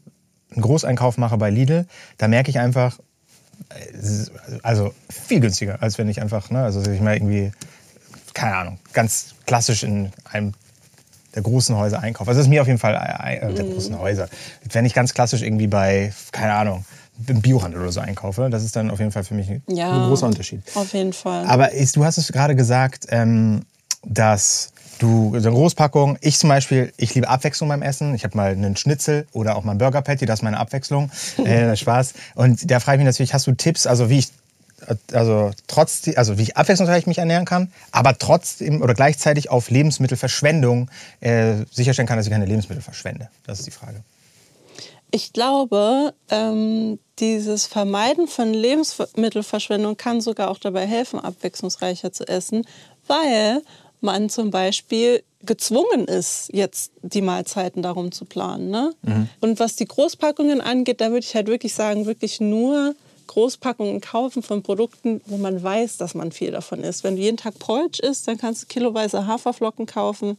einen 0.52 0.62
Großeinkauf 0.62 1.18
mache 1.18 1.36
bei 1.36 1.50
Lidl, 1.50 1.86
da 2.18 2.28
merke 2.28 2.50
ich 2.50 2.58
einfach, 2.58 2.98
also 4.62 4.94
viel 5.10 5.40
günstiger, 5.40 5.82
als 5.82 5.98
wenn 5.98 6.08
ich 6.08 6.20
einfach, 6.20 6.50
ne, 6.50 6.62
also 6.62 6.80
ich 6.90 7.00
mal 7.00 7.14
irgendwie, 7.16 7.52
keine 8.34 8.56
Ahnung, 8.56 8.78
ganz 8.92 9.34
klassisch 9.46 9.82
in 9.82 10.12
einem 10.24 10.54
der 11.34 11.42
großen 11.42 11.76
Häuser 11.76 12.00
einkaufe. 12.00 12.30
Also 12.30 12.38
das 12.40 12.46
ist 12.46 12.50
mir 12.50 12.62
auf 12.62 12.66
jeden 12.66 12.78
Fall 12.78 12.94
äh, 12.94 13.36
äh, 13.36 13.52
der 13.54 13.64
großen 13.66 13.98
Häuser. 13.98 14.28
Wenn 14.72 14.84
ich 14.86 14.94
ganz 14.94 15.12
klassisch 15.14 15.42
irgendwie 15.42 15.66
bei, 15.66 16.12
keine 16.32 16.54
Ahnung, 16.54 16.84
im 17.26 17.40
Biohandel 17.40 17.80
oder 17.80 17.92
so 17.92 18.00
einkaufe, 18.00 18.48
das 18.50 18.64
ist 18.64 18.76
dann 18.76 18.90
auf 18.90 18.98
jeden 18.98 19.12
Fall 19.12 19.24
für 19.24 19.34
mich 19.34 19.48
ein, 19.50 19.62
Ja. 19.68 19.90
ein 19.90 20.08
großer 20.08 20.26
Unterschied. 20.26 20.62
Auf 20.74 20.92
jeden 20.92 21.12
Fall. 21.12 21.46
Aber 21.46 21.72
ist, 21.72 21.96
du 21.96 22.04
hast 22.04 22.18
es 22.18 22.28
gerade 22.32 22.56
gesagt, 22.56 23.06
ähm, 23.10 23.62
dass 24.02 24.72
du 24.98 25.38
so 25.38 25.48
eine 25.48 25.56
Großpackung, 25.56 26.18
ich 26.20 26.38
zum 26.38 26.48
Beispiel, 26.48 26.92
ich 26.96 27.14
liebe 27.14 27.28
Abwechslung 27.28 27.68
beim 27.68 27.82
Essen. 27.82 28.14
Ich 28.14 28.24
habe 28.24 28.36
mal 28.36 28.52
einen 28.52 28.76
Schnitzel 28.76 29.26
oder 29.32 29.56
auch 29.56 29.64
mal 29.64 29.72
einen 29.72 29.78
Burger 29.78 30.02
Patty, 30.02 30.26
das 30.26 30.40
ist 30.40 30.42
meine 30.42 30.58
Abwechslung. 30.58 31.10
äh, 31.44 31.76
Spaß. 31.76 32.14
Und 32.34 32.70
da 32.70 32.80
frage 32.80 32.96
ich 32.96 33.04
mich 33.04 33.12
natürlich, 33.12 33.34
hast 33.34 33.46
du 33.46 33.52
Tipps, 33.52 33.86
also 33.86 34.08
wie 34.08 34.18
ich 34.18 34.28
also 35.12 35.52
trotz, 35.66 36.02
also 36.16 36.38
wie 36.38 36.42
ich 36.42 36.56
abwechslungsreich 36.56 37.06
mich 37.06 37.18
ernähren 37.18 37.46
kann, 37.46 37.72
aber 37.92 38.18
trotzdem 38.18 38.82
oder 38.82 38.94
gleichzeitig 38.94 39.50
auf 39.50 39.70
Lebensmittelverschwendung 39.70 40.90
äh, 41.20 41.64
sicherstellen 41.70 42.06
kann, 42.06 42.18
dass 42.18 42.26
ich 42.26 42.32
keine 42.32 42.44
Lebensmittel 42.44 42.82
verschwende. 42.82 43.30
Das 43.46 43.58
ist 43.58 43.66
die 43.66 43.72
Frage. 43.72 44.02
Ich 45.10 45.32
glaube, 45.32 46.14
ähm, 46.30 46.98
dieses 47.18 47.66
Vermeiden 47.66 48.28
von 48.28 48.52
Lebensmittelverschwendung 48.52 49.96
kann 49.96 50.20
sogar 50.20 50.50
auch 50.50 50.58
dabei 50.58 50.86
helfen, 50.86 51.20
abwechslungsreicher 51.20 52.12
zu 52.12 52.28
essen, 52.28 52.66
weil 53.06 53.62
man 54.06 54.30
zum 54.30 54.50
Beispiel 54.50 55.22
gezwungen 55.44 56.06
ist, 56.06 56.48
jetzt 56.52 56.92
die 57.02 57.20
Mahlzeiten 57.20 57.82
darum 57.82 58.12
zu 58.12 58.24
planen. 58.24 58.70
Ne? 58.70 58.92
Mhm. 59.02 59.28
Und 59.40 59.60
was 59.60 59.76
die 59.76 59.84
Großpackungen 59.84 60.60
angeht, 60.60 61.00
da 61.00 61.10
würde 61.10 61.26
ich 61.26 61.34
halt 61.34 61.46
wirklich 61.48 61.74
sagen, 61.74 62.06
wirklich 62.06 62.40
nur 62.40 62.94
Großpackungen 63.26 64.00
kaufen 64.00 64.42
von 64.42 64.62
Produkten, 64.62 65.20
wo 65.26 65.36
man 65.36 65.62
weiß, 65.62 65.98
dass 65.98 66.14
man 66.14 66.32
viel 66.32 66.52
davon 66.52 66.82
isst. 66.82 67.04
Wenn 67.04 67.16
du 67.16 67.22
jeden 67.22 67.36
Tag 67.36 67.58
Porridge 67.58 68.00
isst, 68.02 68.28
dann 68.28 68.38
kannst 68.38 68.62
du 68.62 68.66
kiloweise 68.66 69.26
Haferflocken 69.26 69.86
kaufen. 69.86 70.38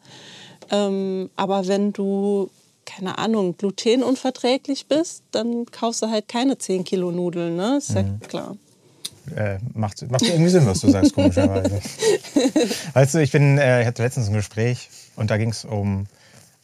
Ähm, 0.71 1.29
aber 1.35 1.67
wenn 1.67 1.93
du, 1.93 2.49
keine 2.85 3.17
Ahnung, 3.17 3.55
glutenunverträglich 3.57 4.87
bist, 4.87 5.23
dann 5.31 5.65
kaufst 5.67 6.01
du 6.01 6.09
halt 6.09 6.27
keine 6.27 6.57
10 6.57 6.85
Kilo 6.85 7.11
Nudeln. 7.11 7.55
Ne? 7.55 7.77
Ist 7.77 7.91
ja 7.91 8.03
mhm. 8.03 8.19
klar. 8.21 8.57
Äh, 9.35 9.59
macht, 9.73 10.09
macht 10.09 10.23
irgendwie 10.23 10.49
Sinn, 10.49 10.65
was 10.65 10.81
du 10.81 10.89
sagst, 10.89 11.13
komischerweise. 11.13 11.81
weißt 12.93 13.15
du, 13.15 13.19
ich, 13.19 13.31
bin, 13.31 13.57
äh, 13.57 13.81
ich 13.81 13.87
hatte 13.87 14.03
letztens 14.03 14.27
ein 14.27 14.33
Gespräch 14.33 14.89
und 15.15 15.31
da 15.31 15.37
ging 15.37 15.49
es 15.49 15.65
um 15.65 16.07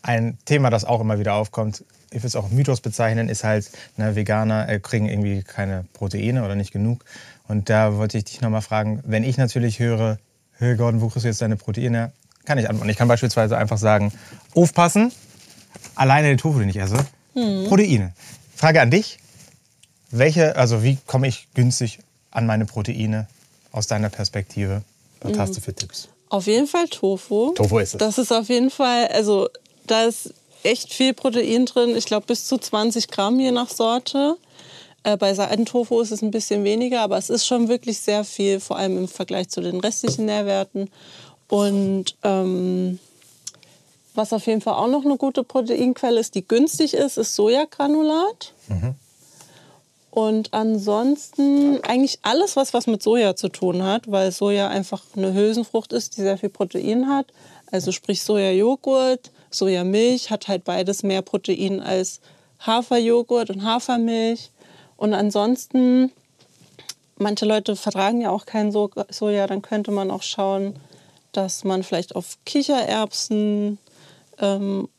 ein 0.02 0.38
Thema, 0.45 0.69
das 0.69 0.86
auch 0.86 1.02
immer 1.02 1.19
wieder 1.19 1.34
aufkommt. 1.34 1.84
Ich 2.12 2.21
will 2.21 2.28
es 2.28 2.36
auch 2.36 2.49
Mythos 2.49 2.82
bezeichnen, 2.82 3.30
ist 3.30 3.43
halt, 3.43 3.71
ne, 3.97 4.15
Veganer 4.15 4.69
äh, 4.69 4.80
kriegen 4.80 5.08
irgendwie 5.08 5.41
keine 5.41 5.86
Proteine 5.93 6.43
oder 6.43 6.56
nicht 6.56 6.71
genug. 6.71 7.04
Und 7.47 7.69
da 7.69 7.97
wollte 7.97 8.17
ich 8.17 8.26
dich 8.26 8.41
nochmal 8.41 8.62
fragen, 8.62 9.02
wenn 9.06 9.23
ich 9.23 9.38
natürlich 9.38 9.80
höre, 9.80 10.19
hey 10.58 10.76
Gordon, 10.76 11.02
wo 11.02 11.08
kriegst 11.08 11.23
du 11.23 11.30
jetzt 11.30 11.41
deine 11.41 11.56
Proteine? 11.56 12.12
Kann 12.45 12.58
ich 12.58 12.69
antworten. 12.69 12.89
Ich 12.89 12.97
kann 12.97 13.08
beispielsweise 13.08 13.58
einfach 13.58 13.78
sagen, 13.78 14.12
aufpassen, 14.54 15.12
alleine 15.95 16.28
den 16.28 16.38
Tofu, 16.38 16.60
den 16.60 16.69
ich 16.69 16.78
esse, 16.78 16.97
hm. 17.34 17.65
Proteine. 17.67 18.13
Frage 18.56 18.82
an 18.82 18.91
dich, 18.91 19.19
welche, 20.12 20.56
also 20.56 20.84
wie 20.84 20.97
komme 21.08 21.28
ich 21.28 21.47
günstig 21.54 21.99
an 22.33 22.45
meine 22.45 22.65
Proteine 22.65 23.27
aus 23.71 23.87
deiner 23.87 24.09
Perspektive? 24.09 24.83
Was 25.21 25.33
mhm. 25.33 25.39
hast 25.39 25.57
du 25.57 25.61
für 25.61 25.73
Tipps? 25.73 26.09
Auf 26.29 26.47
jeden 26.47 26.67
Fall 26.67 26.87
Tofu. 26.87 27.53
Tofu 27.53 27.79
ist 27.79 27.93
es. 27.93 27.99
Das 27.99 28.17
ist 28.17 28.31
auf 28.31 28.49
jeden 28.49 28.71
Fall, 28.71 29.07
also 29.07 29.49
da 29.85 30.03
ist 30.03 30.33
echt 30.63 30.93
viel 30.93 31.13
Protein 31.13 31.65
drin. 31.65 31.95
Ich 31.95 32.05
glaube 32.05 32.25
bis 32.25 32.45
zu 32.45 32.57
20 32.57 33.07
Gramm 33.09 33.39
je 33.39 33.51
nach 33.51 33.69
Sorte. 33.69 34.37
Äh, 35.03 35.17
bei 35.17 35.33
Seidentofu 35.33 35.99
ist 36.01 36.11
es 36.11 36.21
ein 36.21 36.31
bisschen 36.31 36.63
weniger, 36.63 37.01
aber 37.01 37.17
es 37.17 37.29
ist 37.29 37.45
schon 37.45 37.67
wirklich 37.67 37.99
sehr 37.99 38.23
viel, 38.23 38.59
vor 38.59 38.77
allem 38.77 38.97
im 38.97 39.07
Vergleich 39.07 39.49
zu 39.49 39.61
den 39.61 39.79
restlichen 39.79 40.25
Nährwerten. 40.25 40.89
Und 41.49 42.15
ähm, 42.23 42.99
was 44.15 44.33
auf 44.33 44.47
jeden 44.47 44.61
Fall 44.61 44.75
auch 44.75 44.87
noch 44.87 45.05
eine 45.05 45.17
gute 45.17 45.43
Proteinquelle 45.43 46.19
ist, 46.19 46.35
die 46.35 46.47
günstig 46.47 46.93
ist, 46.93 47.17
ist 47.17 47.35
Sojagranulat. 47.35 48.53
Mhm. 48.69 48.95
Und 50.13 50.54
ansonsten 50.54 51.80
eigentlich 51.82 52.19
alles, 52.21 52.56
was, 52.56 52.71
was 52.76 52.86
mit 52.86 53.02
Soja 53.02 53.36
zu 53.36 53.49
tun 53.49 53.82
hat, 53.82 54.12
weil 54.12 54.32
Soja 54.32 54.67
einfach 54.67 55.02
eine 55.17 55.34
Hülsenfrucht 55.34 55.91
ist, 55.91 56.15
die 56.15 56.21
sehr 56.21 56.38
viel 56.38 56.49
Protein 56.49 57.08
hat. 57.08 57.26
Also 57.71 57.91
sprich 57.91 58.21
Sojajoghurt, 58.21 59.32
Sojamilch 59.49 60.30
hat 60.30 60.47
halt 60.47 60.65
beides 60.65 61.02
mehr 61.02 61.23
Protein 61.23 61.80
als 61.80 62.21
Haferjoghurt 62.60 63.49
und 63.49 63.63
Hafermilch. 63.63 64.52
Und 64.97 65.15
ansonsten, 65.15 66.12
manche 67.17 67.45
Leute 67.47 67.76
vertragen 67.76 68.21
ja 68.21 68.30
auch 68.30 68.45
kein 68.45 68.71
Soja, 68.71 69.47
dann 69.47 69.63
könnte 69.63 69.89
man 69.89 70.12
auch 70.12 70.21
schauen, 70.21 70.76
dass 71.32 71.63
man 71.63 71.82
vielleicht 71.82 72.15
auf 72.15 72.38
Kichererbsen 72.45 73.80
ähm, 74.38 74.89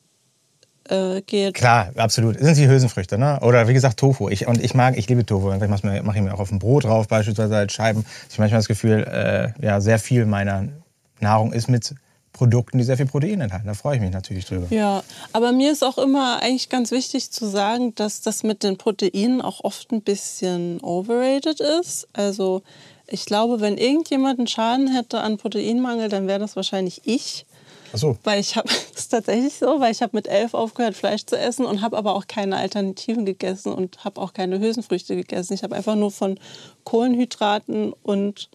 äh, 0.88 1.22
geht. 1.22 1.54
Klar, 1.54 1.92
absolut. 1.96 2.38
Sind 2.38 2.56
die 2.56 2.68
Hülsenfrüchte, 2.68 3.18
ne? 3.18 3.40
Oder 3.42 3.68
wie 3.68 3.74
gesagt 3.74 3.98
Tofu. 3.98 4.28
Ich, 4.28 4.46
und 4.46 4.62
ich 4.62 4.74
mag, 4.74 4.96
ich 4.96 5.08
liebe 5.08 5.24
Tofu. 5.24 5.52
Ich 5.52 5.68
mache 5.68 6.02
mach 6.02 6.14
ich 6.14 6.22
mir 6.22 6.34
auch 6.34 6.40
auf 6.40 6.48
dem 6.48 6.58
Brot 6.58 6.84
drauf, 6.84 7.08
beispielsweise 7.08 7.56
als 7.56 7.72
Scheiben. 7.72 8.04
Ich 8.28 8.34
habe 8.34 8.42
manchmal 8.42 8.58
das 8.58 8.68
Gefühl, 8.68 9.04
äh, 9.04 9.64
ja, 9.64 9.80
sehr 9.80 9.98
viel 9.98 10.26
meiner 10.26 10.68
Nahrung 11.20 11.52
ist 11.52 11.68
mit 11.68 11.94
Produkten, 12.34 12.78
die 12.78 12.84
sehr 12.84 12.96
viel 12.96 13.06
Protein 13.06 13.40
enthalten. 13.40 13.66
Da 13.66 13.74
freue 13.74 13.96
ich 13.96 14.02
mich 14.02 14.10
natürlich 14.10 14.44
drüber. 14.44 14.66
Ja, 14.70 15.02
aber 15.32 15.52
mir 15.52 15.72
ist 15.72 15.84
auch 15.84 15.98
immer 15.98 16.42
eigentlich 16.42 16.68
ganz 16.68 16.90
wichtig 16.90 17.30
zu 17.30 17.46
sagen, 17.46 17.94
dass 17.94 18.20
das 18.20 18.42
mit 18.42 18.62
den 18.62 18.76
Proteinen 18.76 19.40
auch 19.40 19.62
oft 19.62 19.92
ein 19.92 20.02
bisschen 20.02 20.80
overrated 20.80 21.60
ist. 21.60 22.08
Also 22.12 22.62
ich 23.06 23.24
glaube, 23.24 23.60
wenn 23.60 23.78
irgendjemand 23.78 24.38
einen 24.38 24.48
Schaden 24.48 24.88
hätte 24.88 25.20
an 25.20 25.38
Proteinmangel, 25.38 26.08
dann 26.08 26.26
wäre 26.26 26.40
das 26.40 26.56
wahrscheinlich 26.56 27.02
ich. 27.04 27.46
Ach 27.94 27.98
so. 27.98 28.18
Weil 28.24 28.40
ich 28.40 28.57
habe, 28.57 28.68
das 28.92 29.04
ist 29.04 29.09
tatsächlich 29.09 29.54
so, 29.54 29.80
weil 29.80 29.92
ich 29.92 30.02
habe 30.02 30.16
mit 30.16 30.26
elf 30.26 30.52
aufgehört, 30.52 30.96
Fleisch 30.96 31.24
zu 31.24 31.38
essen 31.38 31.64
und 31.64 31.80
habe 31.80 31.96
aber 31.96 32.14
auch 32.14 32.26
keine 32.26 32.57
Alternativen 32.57 33.24
gegessen 33.24 33.72
und 33.72 34.04
habe 34.04 34.20
auch 34.20 34.33
keine 34.33 34.59
Hülsenfrüchte 34.59 35.14
gegessen. 35.14 35.54
Ich 35.54 35.62
habe 35.62 35.76
einfach 35.76 35.94
nur 35.94 36.11
von 36.11 36.38
Kohlenhydraten 36.83 37.92
und 38.02 38.50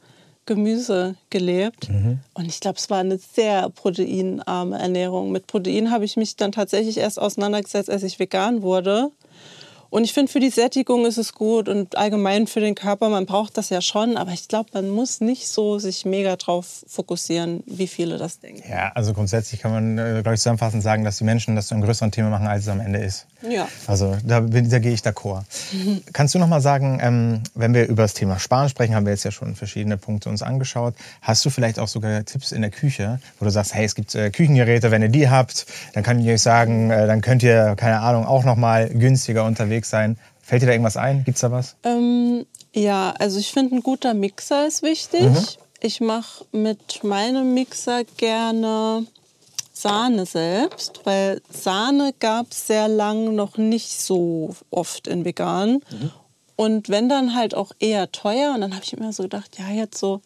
Gemüse 0.46 1.16
gelebt. 1.30 1.90
Mhm. 1.90 2.20
Und 2.34 2.46
ich 2.46 2.60
glaube, 2.60 2.78
es 2.78 2.90
war 2.90 2.98
eine 3.00 3.20
sehr 3.20 3.70
proteinarme 3.70 4.80
Ernährung. 4.80 5.32
Mit 5.32 5.48
Protein 5.48 5.92
habe 5.92 6.06
ich 6.06 6.18
mich 6.18 6.36
dann 6.36 6.52
tatsächlich 6.52 6.98
erst 6.98 7.20
auseinandergesetzt, 7.20 7.90
als 7.90 8.04
ich 8.04 8.20
vegan 8.20 8.62
wurde. 8.62 9.12
Und 9.90 10.04
ich 10.04 10.14
finde, 10.14 10.32
für 10.32 10.40
die 10.40 10.50
Sättigung 10.50 11.06
ist 11.06 11.18
es 11.18 11.34
gut 11.34 11.68
und 11.68 11.98
allgemein 11.98 12.46
für 12.48 12.60
den 12.60 12.76
Körper, 12.76 13.10
man 13.10 13.26
braucht 13.26 13.58
das 13.58 13.70
ja 13.70 13.82
schon, 13.82 14.18
aber 14.18 14.32
ich 14.32 14.48
glaube, 14.48 14.70
man 14.74 14.90
muss 14.90 15.20
nicht 15.20 15.48
so 15.48 15.80
sich 15.80 16.06
mega 16.06 16.36
drauf 16.36 16.86
fokussieren, 16.88 17.64
wie 17.66 17.88
viele 17.88 18.18
das 18.18 18.40
denken. 18.40 18.64
Ja, 18.70 18.92
also 18.94 19.14
grundsätzlich 19.14 19.62
kann 19.62 19.72
man, 19.72 19.98
äh, 19.98 20.22
glaube 20.22 20.36
ich, 20.36 20.42
zusammenfassend 20.42 20.84
sagen, 20.84 21.04
dass 21.04 21.18
die 21.18 21.24
Menschen 21.24 21.56
das 21.56 21.68
zu 21.68 21.74
einem 21.74 21.84
größeren 21.84 22.12
Thema 22.12 22.30
machen, 22.30 22.46
als 22.46 22.64
es 22.64 22.70
am 22.70 22.80
Ende 22.80 23.00
ist. 23.00 23.26
Ja. 23.50 23.68
Also 23.88 24.16
da, 24.24 24.42
da 24.42 24.80
gehe 24.80 24.92
ich 24.92 25.02
d'accord. 25.02 25.44
Mhm. 25.72 26.02
Kannst 26.14 26.36
du 26.36 26.40
noch 26.40 26.48
mal 26.48 26.62
sagen, 26.62 27.00
ähm, 27.02 27.42
wenn 27.56 27.74
wir 27.74 27.88
über 27.88 28.04
das 28.04 28.14
Thema 28.14 28.38
Sparen 28.38 28.70
sprechen, 28.70 28.94
haben 28.94 29.06
wir 29.06 29.14
jetzt 29.14 29.24
ja 29.24 29.32
schon 29.32 29.56
verschiedene 29.56 29.98
Punkte 29.98 30.30
uns 30.30 30.44
angeschaut. 30.44 30.94
Hast 31.22 31.44
du 31.46 31.50
vielleicht 31.50 31.80
auch 31.80 31.88
sogar 31.88 32.24
Tipps 32.26 32.52
in 32.52 32.62
der 32.62 32.72
Küche, 32.72 33.20
wo 33.40 33.46
du 33.46 33.52
sagst, 33.52 33.74
hey, 33.74 33.86
es 33.86 33.96
gibt 33.96 34.14
äh, 34.14 34.30
Küchengeräte, 34.30 34.92
wenn 34.92 35.02
ihr 35.02 35.10
die 35.10 35.30
habt, 35.30 35.66
dann 35.94 36.04
kann 36.04 36.20
ich 36.20 36.30
euch 36.30 36.42
sagen, 36.42 36.92
äh, 36.92 37.08
dann 37.08 37.22
könnt 37.22 37.42
ihr, 37.42 37.76
keine 37.76 38.02
Ahnung, 38.02 38.26
auch 38.26 38.44
noch 38.44 38.56
mal 38.56 38.90
günstiger 38.90 39.46
unterwegs 39.46 39.79
unterwegs 39.80 39.90
sein. 39.90 40.18
Fällt 40.42 40.62
dir 40.62 40.68
da 40.68 40.72
irgendwas 40.72 40.98
ein? 40.98 41.24
Gibt 41.24 41.38
es 41.38 41.42
da 41.42 41.52
was? 41.52 41.76
Ähm, 41.84 42.46
ja, 42.74 43.14
also 43.20 43.40
ich 43.40 43.52
finde, 43.52 43.76
ein 43.76 43.84
guter 43.84 44.14
Mixer 44.14 44.68
ist 44.68 44.84
wichtig. 44.84 45.22
Mhm. 45.22 45.38
Ich 45.82 46.02
mache 46.02 46.46
mit 46.52 47.04
meinem 47.04 47.54
Mixer 47.54 48.04
gerne 48.18 49.06
Sahne 49.72 50.26
selbst, 50.26 51.02
weil 51.06 51.42
Sahne 51.50 52.14
gab 52.20 52.52
es 52.52 52.68
sehr 52.68 52.88
lang 52.88 53.36
noch 53.36 53.58
nicht 53.58 54.02
so 54.02 54.56
oft 54.72 55.08
in 55.08 55.24
vegan. 55.24 55.82
Mhm. 55.92 56.12
Und 56.56 56.90
wenn 56.90 57.08
dann 57.08 57.36
halt 57.36 57.56
auch 57.56 57.72
eher 57.80 58.12
teuer. 58.12 58.54
Und 58.54 58.62
dann 58.62 58.74
habe 58.74 58.84
ich 58.84 58.94
immer 58.94 59.14
so 59.14 59.24
gedacht, 59.24 59.58
ja, 59.58 59.70
jetzt 59.70 59.98
so 59.98 60.22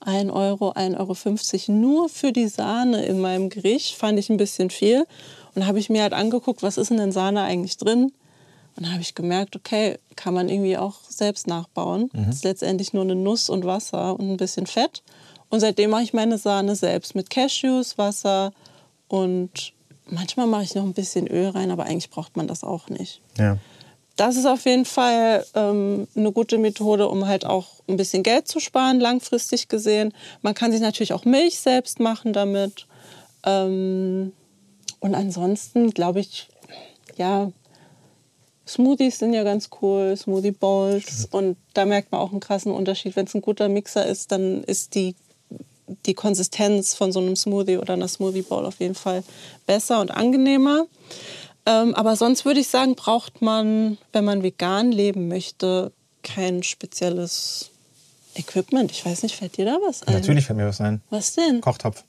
1 0.00 0.30
Euro, 0.30 0.72
1,50 0.72 1.70
Euro 1.70 1.78
nur 1.78 2.08
für 2.08 2.32
die 2.32 2.48
Sahne 2.48 3.06
in 3.06 3.20
meinem 3.20 3.48
Gericht 3.48 3.94
fand 3.94 4.18
ich 4.18 4.28
ein 4.28 4.36
bisschen 4.36 4.70
viel. 4.70 5.06
Und 5.54 5.66
habe 5.66 5.78
ich 5.78 5.88
mir 5.88 6.02
halt 6.02 6.12
angeguckt, 6.12 6.62
was 6.62 6.76
ist 6.76 6.90
denn 6.90 6.98
in 6.98 7.12
Sahne 7.12 7.42
eigentlich 7.42 7.78
drin? 7.78 8.12
Und 8.78 8.84
dann 8.84 8.92
habe 8.92 9.02
ich 9.02 9.16
gemerkt, 9.16 9.56
okay, 9.56 9.98
kann 10.14 10.34
man 10.34 10.48
irgendwie 10.48 10.76
auch 10.76 11.00
selbst 11.08 11.48
nachbauen. 11.48 12.10
Mhm. 12.12 12.26
Das 12.26 12.36
ist 12.36 12.44
letztendlich 12.44 12.92
nur 12.92 13.02
eine 13.02 13.16
Nuss 13.16 13.50
und 13.50 13.64
Wasser 13.64 14.16
und 14.16 14.30
ein 14.30 14.36
bisschen 14.36 14.68
Fett. 14.68 15.02
Und 15.48 15.58
seitdem 15.58 15.90
mache 15.90 16.04
ich 16.04 16.12
meine 16.12 16.38
Sahne 16.38 16.76
selbst 16.76 17.16
mit 17.16 17.28
Cashews, 17.28 17.98
Wasser 17.98 18.52
und 19.08 19.72
manchmal 20.06 20.46
mache 20.46 20.62
ich 20.62 20.76
noch 20.76 20.84
ein 20.84 20.92
bisschen 20.92 21.26
Öl 21.26 21.48
rein, 21.48 21.72
aber 21.72 21.86
eigentlich 21.86 22.08
braucht 22.08 22.36
man 22.36 22.46
das 22.46 22.62
auch 22.62 22.88
nicht. 22.88 23.20
Ja. 23.36 23.58
Das 24.14 24.36
ist 24.36 24.46
auf 24.46 24.64
jeden 24.64 24.84
Fall 24.84 25.44
ähm, 25.54 26.06
eine 26.14 26.30
gute 26.30 26.56
Methode, 26.56 27.08
um 27.08 27.26
halt 27.26 27.44
auch 27.44 27.80
ein 27.88 27.96
bisschen 27.96 28.22
Geld 28.22 28.46
zu 28.46 28.60
sparen, 28.60 29.00
langfristig 29.00 29.66
gesehen. 29.66 30.14
Man 30.42 30.54
kann 30.54 30.70
sich 30.70 30.80
natürlich 30.80 31.14
auch 31.14 31.24
Milch 31.24 31.58
selbst 31.58 31.98
machen 31.98 32.32
damit. 32.32 32.86
Ähm, 33.44 34.32
und 35.00 35.14
ansonsten 35.16 35.90
glaube 35.90 36.20
ich, 36.20 36.48
ja, 37.16 37.50
Smoothies 38.68 39.18
sind 39.18 39.32
ja 39.32 39.44
ganz 39.44 39.70
cool, 39.80 40.14
Smoothie 40.16 40.52
Bowls. 40.52 41.26
Und 41.30 41.56
da 41.74 41.84
merkt 41.84 42.12
man 42.12 42.20
auch 42.20 42.30
einen 42.30 42.40
krassen 42.40 42.72
Unterschied. 42.72 43.16
Wenn 43.16 43.26
es 43.26 43.34
ein 43.34 43.40
guter 43.40 43.68
Mixer 43.68 44.04
ist, 44.06 44.30
dann 44.30 44.62
ist 44.64 44.94
die, 44.94 45.14
die 46.06 46.14
Konsistenz 46.14 46.94
von 46.94 47.10
so 47.12 47.20
einem 47.20 47.34
Smoothie 47.34 47.78
oder 47.78 47.94
einer 47.94 48.08
Smoothie 48.08 48.42
Bowl 48.42 48.66
auf 48.66 48.80
jeden 48.80 48.94
Fall 48.94 49.24
besser 49.66 50.00
und 50.00 50.10
angenehmer. 50.10 50.86
Ähm, 51.66 51.94
aber 51.94 52.16
sonst 52.16 52.44
würde 52.44 52.60
ich 52.60 52.68
sagen, 52.68 52.94
braucht 52.94 53.42
man, 53.42 53.98
wenn 54.12 54.24
man 54.24 54.42
vegan 54.42 54.92
leben 54.92 55.28
möchte, 55.28 55.92
kein 56.22 56.62
spezielles 56.62 57.70
Equipment. 58.34 58.90
Ich 58.90 59.04
weiß 59.04 59.22
nicht, 59.22 59.34
fällt 59.34 59.56
dir 59.56 59.64
da 59.64 59.78
was 59.86 60.02
ein? 60.02 60.14
Natürlich 60.14 60.46
fällt 60.46 60.58
mir 60.58 60.66
was 60.66 60.80
ein. 60.80 61.00
Was 61.10 61.34
denn? 61.34 61.60
Kochtopf. 61.60 62.04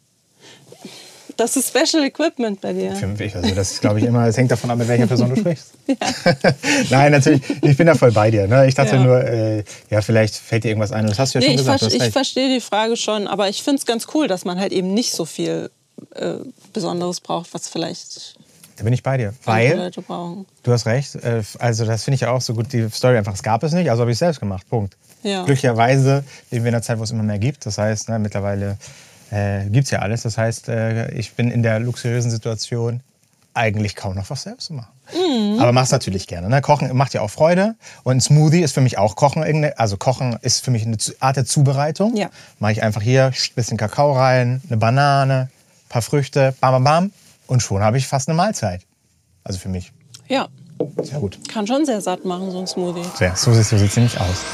Das 1.39 1.55
ist 1.55 1.69
Special 1.69 2.03
Equipment 2.03 2.59
bei 2.59 2.73
dir. 2.73 2.93
Für 2.97 3.07
mich, 3.07 3.33
also 3.33 3.55
das 3.55 3.79
glaube 3.79 3.99
ich 3.99 4.05
immer, 4.05 4.27
es 4.27 4.35
hängt 4.35 4.51
davon 4.51 4.71
ab, 4.71 4.77
mit 4.77 4.89
welcher 4.89 5.07
Person 5.07 5.29
du 5.29 5.37
sprichst. 5.37 5.71
Nein, 6.89 7.13
natürlich, 7.13 7.41
ich 7.61 7.77
bin 7.77 7.87
da 7.87 7.95
voll 7.95 8.11
bei 8.11 8.29
dir. 8.29 8.45
Ne? 8.45 8.67
Ich 8.67 8.75
dachte 8.75 8.97
ja. 8.97 9.03
nur, 9.03 9.23
äh, 9.23 9.63
ja, 9.89 10.01
vielleicht 10.01 10.35
fällt 10.35 10.65
dir 10.65 10.67
irgendwas 10.67 10.91
ein. 10.91 11.07
Das 11.07 11.17
hast 11.17 11.33
du 11.33 11.39
ja 11.39 11.47
nee, 11.47 11.57
schon 11.57 11.65
gesagt. 11.65 11.81
Ich, 11.83 12.03
ich 12.03 12.11
verstehe 12.11 12.49
die 12.53 12.59
Frage 12.59 12.97
schon, 12.97 13.25
aber 13.25 13.47
ich 13.47 13.63
finde 13.63 13.79
es 13.79 13.85
ganz 13.85 14.07
cool, 14.13 14.27
dass 14.27 14.43
man 14.43 14.59
halt 14.59 14.73
eben 14.73 14.93
nicht 14.93 15.13
so 15.13 15.23
viel 15.23 15.71
äh, 16.15 16.33
Besonderes 16.73 17.21
braucht, 17.21 17.53
was 17.53 17.69
vielleicht 17.69 18.35
Da 18.75 18.83
bin 18.83 18.91
ich 18.91 19.01
bei 19.01 19.15
dir. 19.15 19.33
Weil, 19.45 19.77
Leute 19.77 20.01
brauchen. 20.01 20.45
du 20.63 20.73
hast 20.73 20.87
recht, 20.87 21.15
äh, 21.15 21.41
also 21.59 21.85
das 21.85 22.03
finde 22.03 22.15
ich 22.15 22.21
ja 22.21 22.31
auch 22.31 22.41
so 22.41 22.53
gut, 22.53 22.73
die 22.73 22.89
Story 22.89 23.15
einfach, 23.15 23.33
es 23.33 23.43
gab 23.43 23.63
es 23.63 23.71
nicht, 23.71 23.89
also 23.89 24.01
habe 24.01 24.11
ich 24.11 24.15
es 24.15 24.19
selbst 24.19 24.41
gemacht, 24.41 24.69
Punkt. 24.69 24.97
Ja. 25.23 25.45
Glücklicherweise 25.45 26.25
leben 26.51 26.65
wir 26.65 26.69
in 26.69 26.75
einer 26.75 26.81
Zeit, 26.81 26.99
wo 26.99 27.03
es 27.03 27.11
immer 27.11 27.23
mehr 27.23 27.39
gibt. 27.39 27.65
Das 27.65 27.77
heißt, 27.77 28.09
ne, 28.09 28.19
mittlerweile 28.19 28.77
äh, 29.31 29.65
gibt 29.69 29.85
es 29.85 29.91
ja 29.91 29.99
alles. 29.99 30.23
Das 30.23 30.37
heißt, 30.37 30.69
äh, 30.69 31.11
ich 31.11 31.33
bin 31.33 31.51
in 31.51 31.63
der 31.63 31.79
luxuriösen 31.79 32.31
Situation, 32.31 33.01
eigentlich 33.53 33.95
kaum 33.95 34.15
noch 34.15 34.29
was 34.29 34.43
selbst 34.43 34.67
zu 34.67 34.73
machen. 34.73 34.91
Mhm. 35.13 35.59
Aber 35.59 35.71
mach's 35.71 35.91
natürlich 35.91 36.27
gerne. 36.27 36.49
Ne? 36.49 36.61
Kochen 36.61 36.95
macht 36.95 37.13
ja 37.13 37.21
auch 37.21 37.29
Freude. 37.29 37.75
Und 38.03 38.17
ein 38.17 38.21
Smoothie 38.21 38.61
ist 38.61 38.73
für 38.73 38.81
mich 38.81 38.97
auch 38.97 39.15
Kochen. 39.15 39.43
Also 39.75 39.97
Kochen 39.97 40.37
ist 40.41 40.63
für 40.63 40.71
mich 40.71 40.85
eine 40.85 40.97
Art 41.19 41.35
der 41.35 41.45
Zubereitung. 41.45 42.15
Ja. 42.15 42.29
Mache 42.59 42.73
ich 42.73 42.83
einfach 42.83 43.01
hier 43.01 43.25
ein 43.25 43.55
bisschen 43.55 43.77
Kakao 43.77 44.13
rein, 44.13 44.61
eine 44.67 44.77
Banane, 44.77 45.49
ein 45.49 45.89
paar 45.89 46.01
Früchte, 46.01 46.53
bam, 46.61 46.71
bam, 46.71 46.83
bam. 46.83 47.11
Und 47.47 47.61
schon 47.61 47.81
habe 47.81 47.97
ich 47.97 48.07
fast 48.07 48.29
eine 48.29 48.35
Mahlzeit. 48.37 48.81
Also 49.43 49.59
für 49.59 49.69
mich. 49.69 49.91
Ja, 50.27 50.47
Sehr 51.01 51.19
gut. 51.19 51.39
kann 51.49 51.65
schon 51.65 51.85
sehr 51.85 52.01
satt 52.01 52.23
machen, 52.23 52.51
so 52.51 52.59
ein 52.59 52.67
Smoothie. 52.67 53.03
Sehr, 53.15 53.35
so 53.35 53.51
sieht 53.51 53.71
es 53.71 53.95
nämlich 53.95 54.19
aus. 54.19 54.45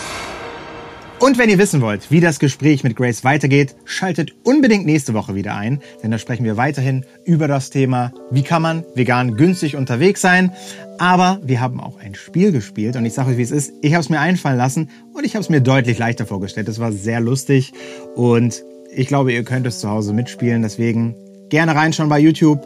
Und 1.19 1.37
wenn 1.37 1.49
ihr 1.49 1.57
wissen 1.57 1.81
wollt, 1.81 2.11
wie 2.11 2.19
das 2.19 2.39
Gespräch 2.39 2.83
mit 2.83 2.95
Grace 2.97 3.23
weitergeht, 3.23 3.75
schaltet 3.85 4.35
unbedingt 4.43 4.85
nächste 4.85 5.13
Woche 5.13 5.33
wieder 5.33 5.55
ein, 5.55 5.81
denn 6.03 6.11
da 6.11 6.17
sprechen 6.17 6.43
wir 6.43 6.57
weiterhin 6.57 7.05
über 7.23 7.47
das 7.47 7.69
Thema, 7.69 8.11
wie 8.31 8.43
kann 8.43 8.61
man 8.61 8.83
vegan 8.95 9.35
günstig 9.35 9.77
unterwegs 9.77 10.19
sein. 10.19 10.51
Aber 10.99 11.39
wir 11.43 11.61
haben 11.61 11.79
auch 11.79 11.97
ein 11.99 12.15
Spiel 12.15 12.51
gespielt 12.51 12.97
und 12.97 13.05
ich 13.05 13.13
sage 13.13 13.31
euch, 13.31 13.37
wie 13.37 13.43
es 13.43 13.51
ist. 13.51 13.71
Ich 13.81 13.93
habe 13.93 14.01
es 14.01 14.09
mir 14.09 14.19
einfallen 14.19 14.57
lassen 14.57 14.89
und 15.13 15.25
ich 15.25 15.35
habe 15.35 15.41
es 15.41 15.49
mir 15.49 15.61
deutlich 15.61 15.97
leichter 15.97 16.25
vorgestellt. 16.25 16.67
Es 16.67 16.79
war 16.79 16.91
sehr 16.91 17.21
lustig 17.21 17.71
und 18.15 18.61
ich 18.93 19.07
glaube, 19.07 19.31
ihr 19.31 19.43
könnt 19.43 19.65
es 19.67 19.79
zu 19.79 19.89
Hause 19.89 20.13
mitspielen. 20.13 20.61
Deswegen 20.63 21.15
gerne 21.49 21.75
reinschauen 21.75 22.09
bei 22.09 22.19
YouTube. 22.19 22.65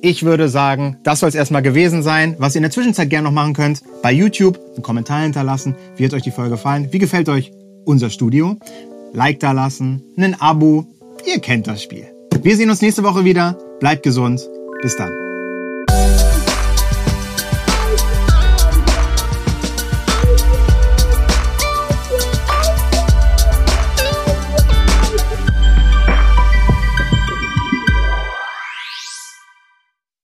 Ich 0.00 0.24
würde 0.24 0.48
sagen, 0.48 0.96
das 1.02 1.20
soll 1.20 1.28
es 1.28 1.34
erstmal 1.34 1.62
gewesen 1.62 2.02
sein. 2.02 2.36
Was 2.38 2.54
ihr 2.54 2.58
in 2.58 2.62
der 2.62 2.70
Zwischenzeit 2.70 3.10
gerne 3.10 3.24
noch 3.24 3.32
machen 3.32 3.52
könnt, 3.52 3.82
bei 4.02 4.12
YouTube 4.12 4.58
einen 4.74 4.82
Kommentar 4.82 5.22
hinterlassen. 5.22 5.74
Wie 5.96 6.04
hat 6.04 6.14
euch 6.14 6.22
die 6.22 6.30
Folge 6.30 6.50
gefallen? 6.50 6.88
Wie 6.92 6.98
gefällt 6.98 7.28
euch 7.28 7.50
unser 7.84 8.08
Studio? 8.08 8.56
Like 9.12 9.40
da 9.40 9.52
lassen, 9.52 10.02
ein 10.16 10.40
Abo. 10.40 10.86
Ihr 11.26 11.40
kennt 11.40 11.66
das 11.66 11.82
Spiel. 11.82 12.06
Wir 12.42 12.56
sehen 12.56 12.70
uns 12.70 12.80
nächste 12.80 13.02
Woche 13.02 13.24
wieder. 13.24 13.58
Bleibt 13.80 14.04
gesund. 14.04 14.40
Bis 14.82 14.96
dann. 14.96 15.27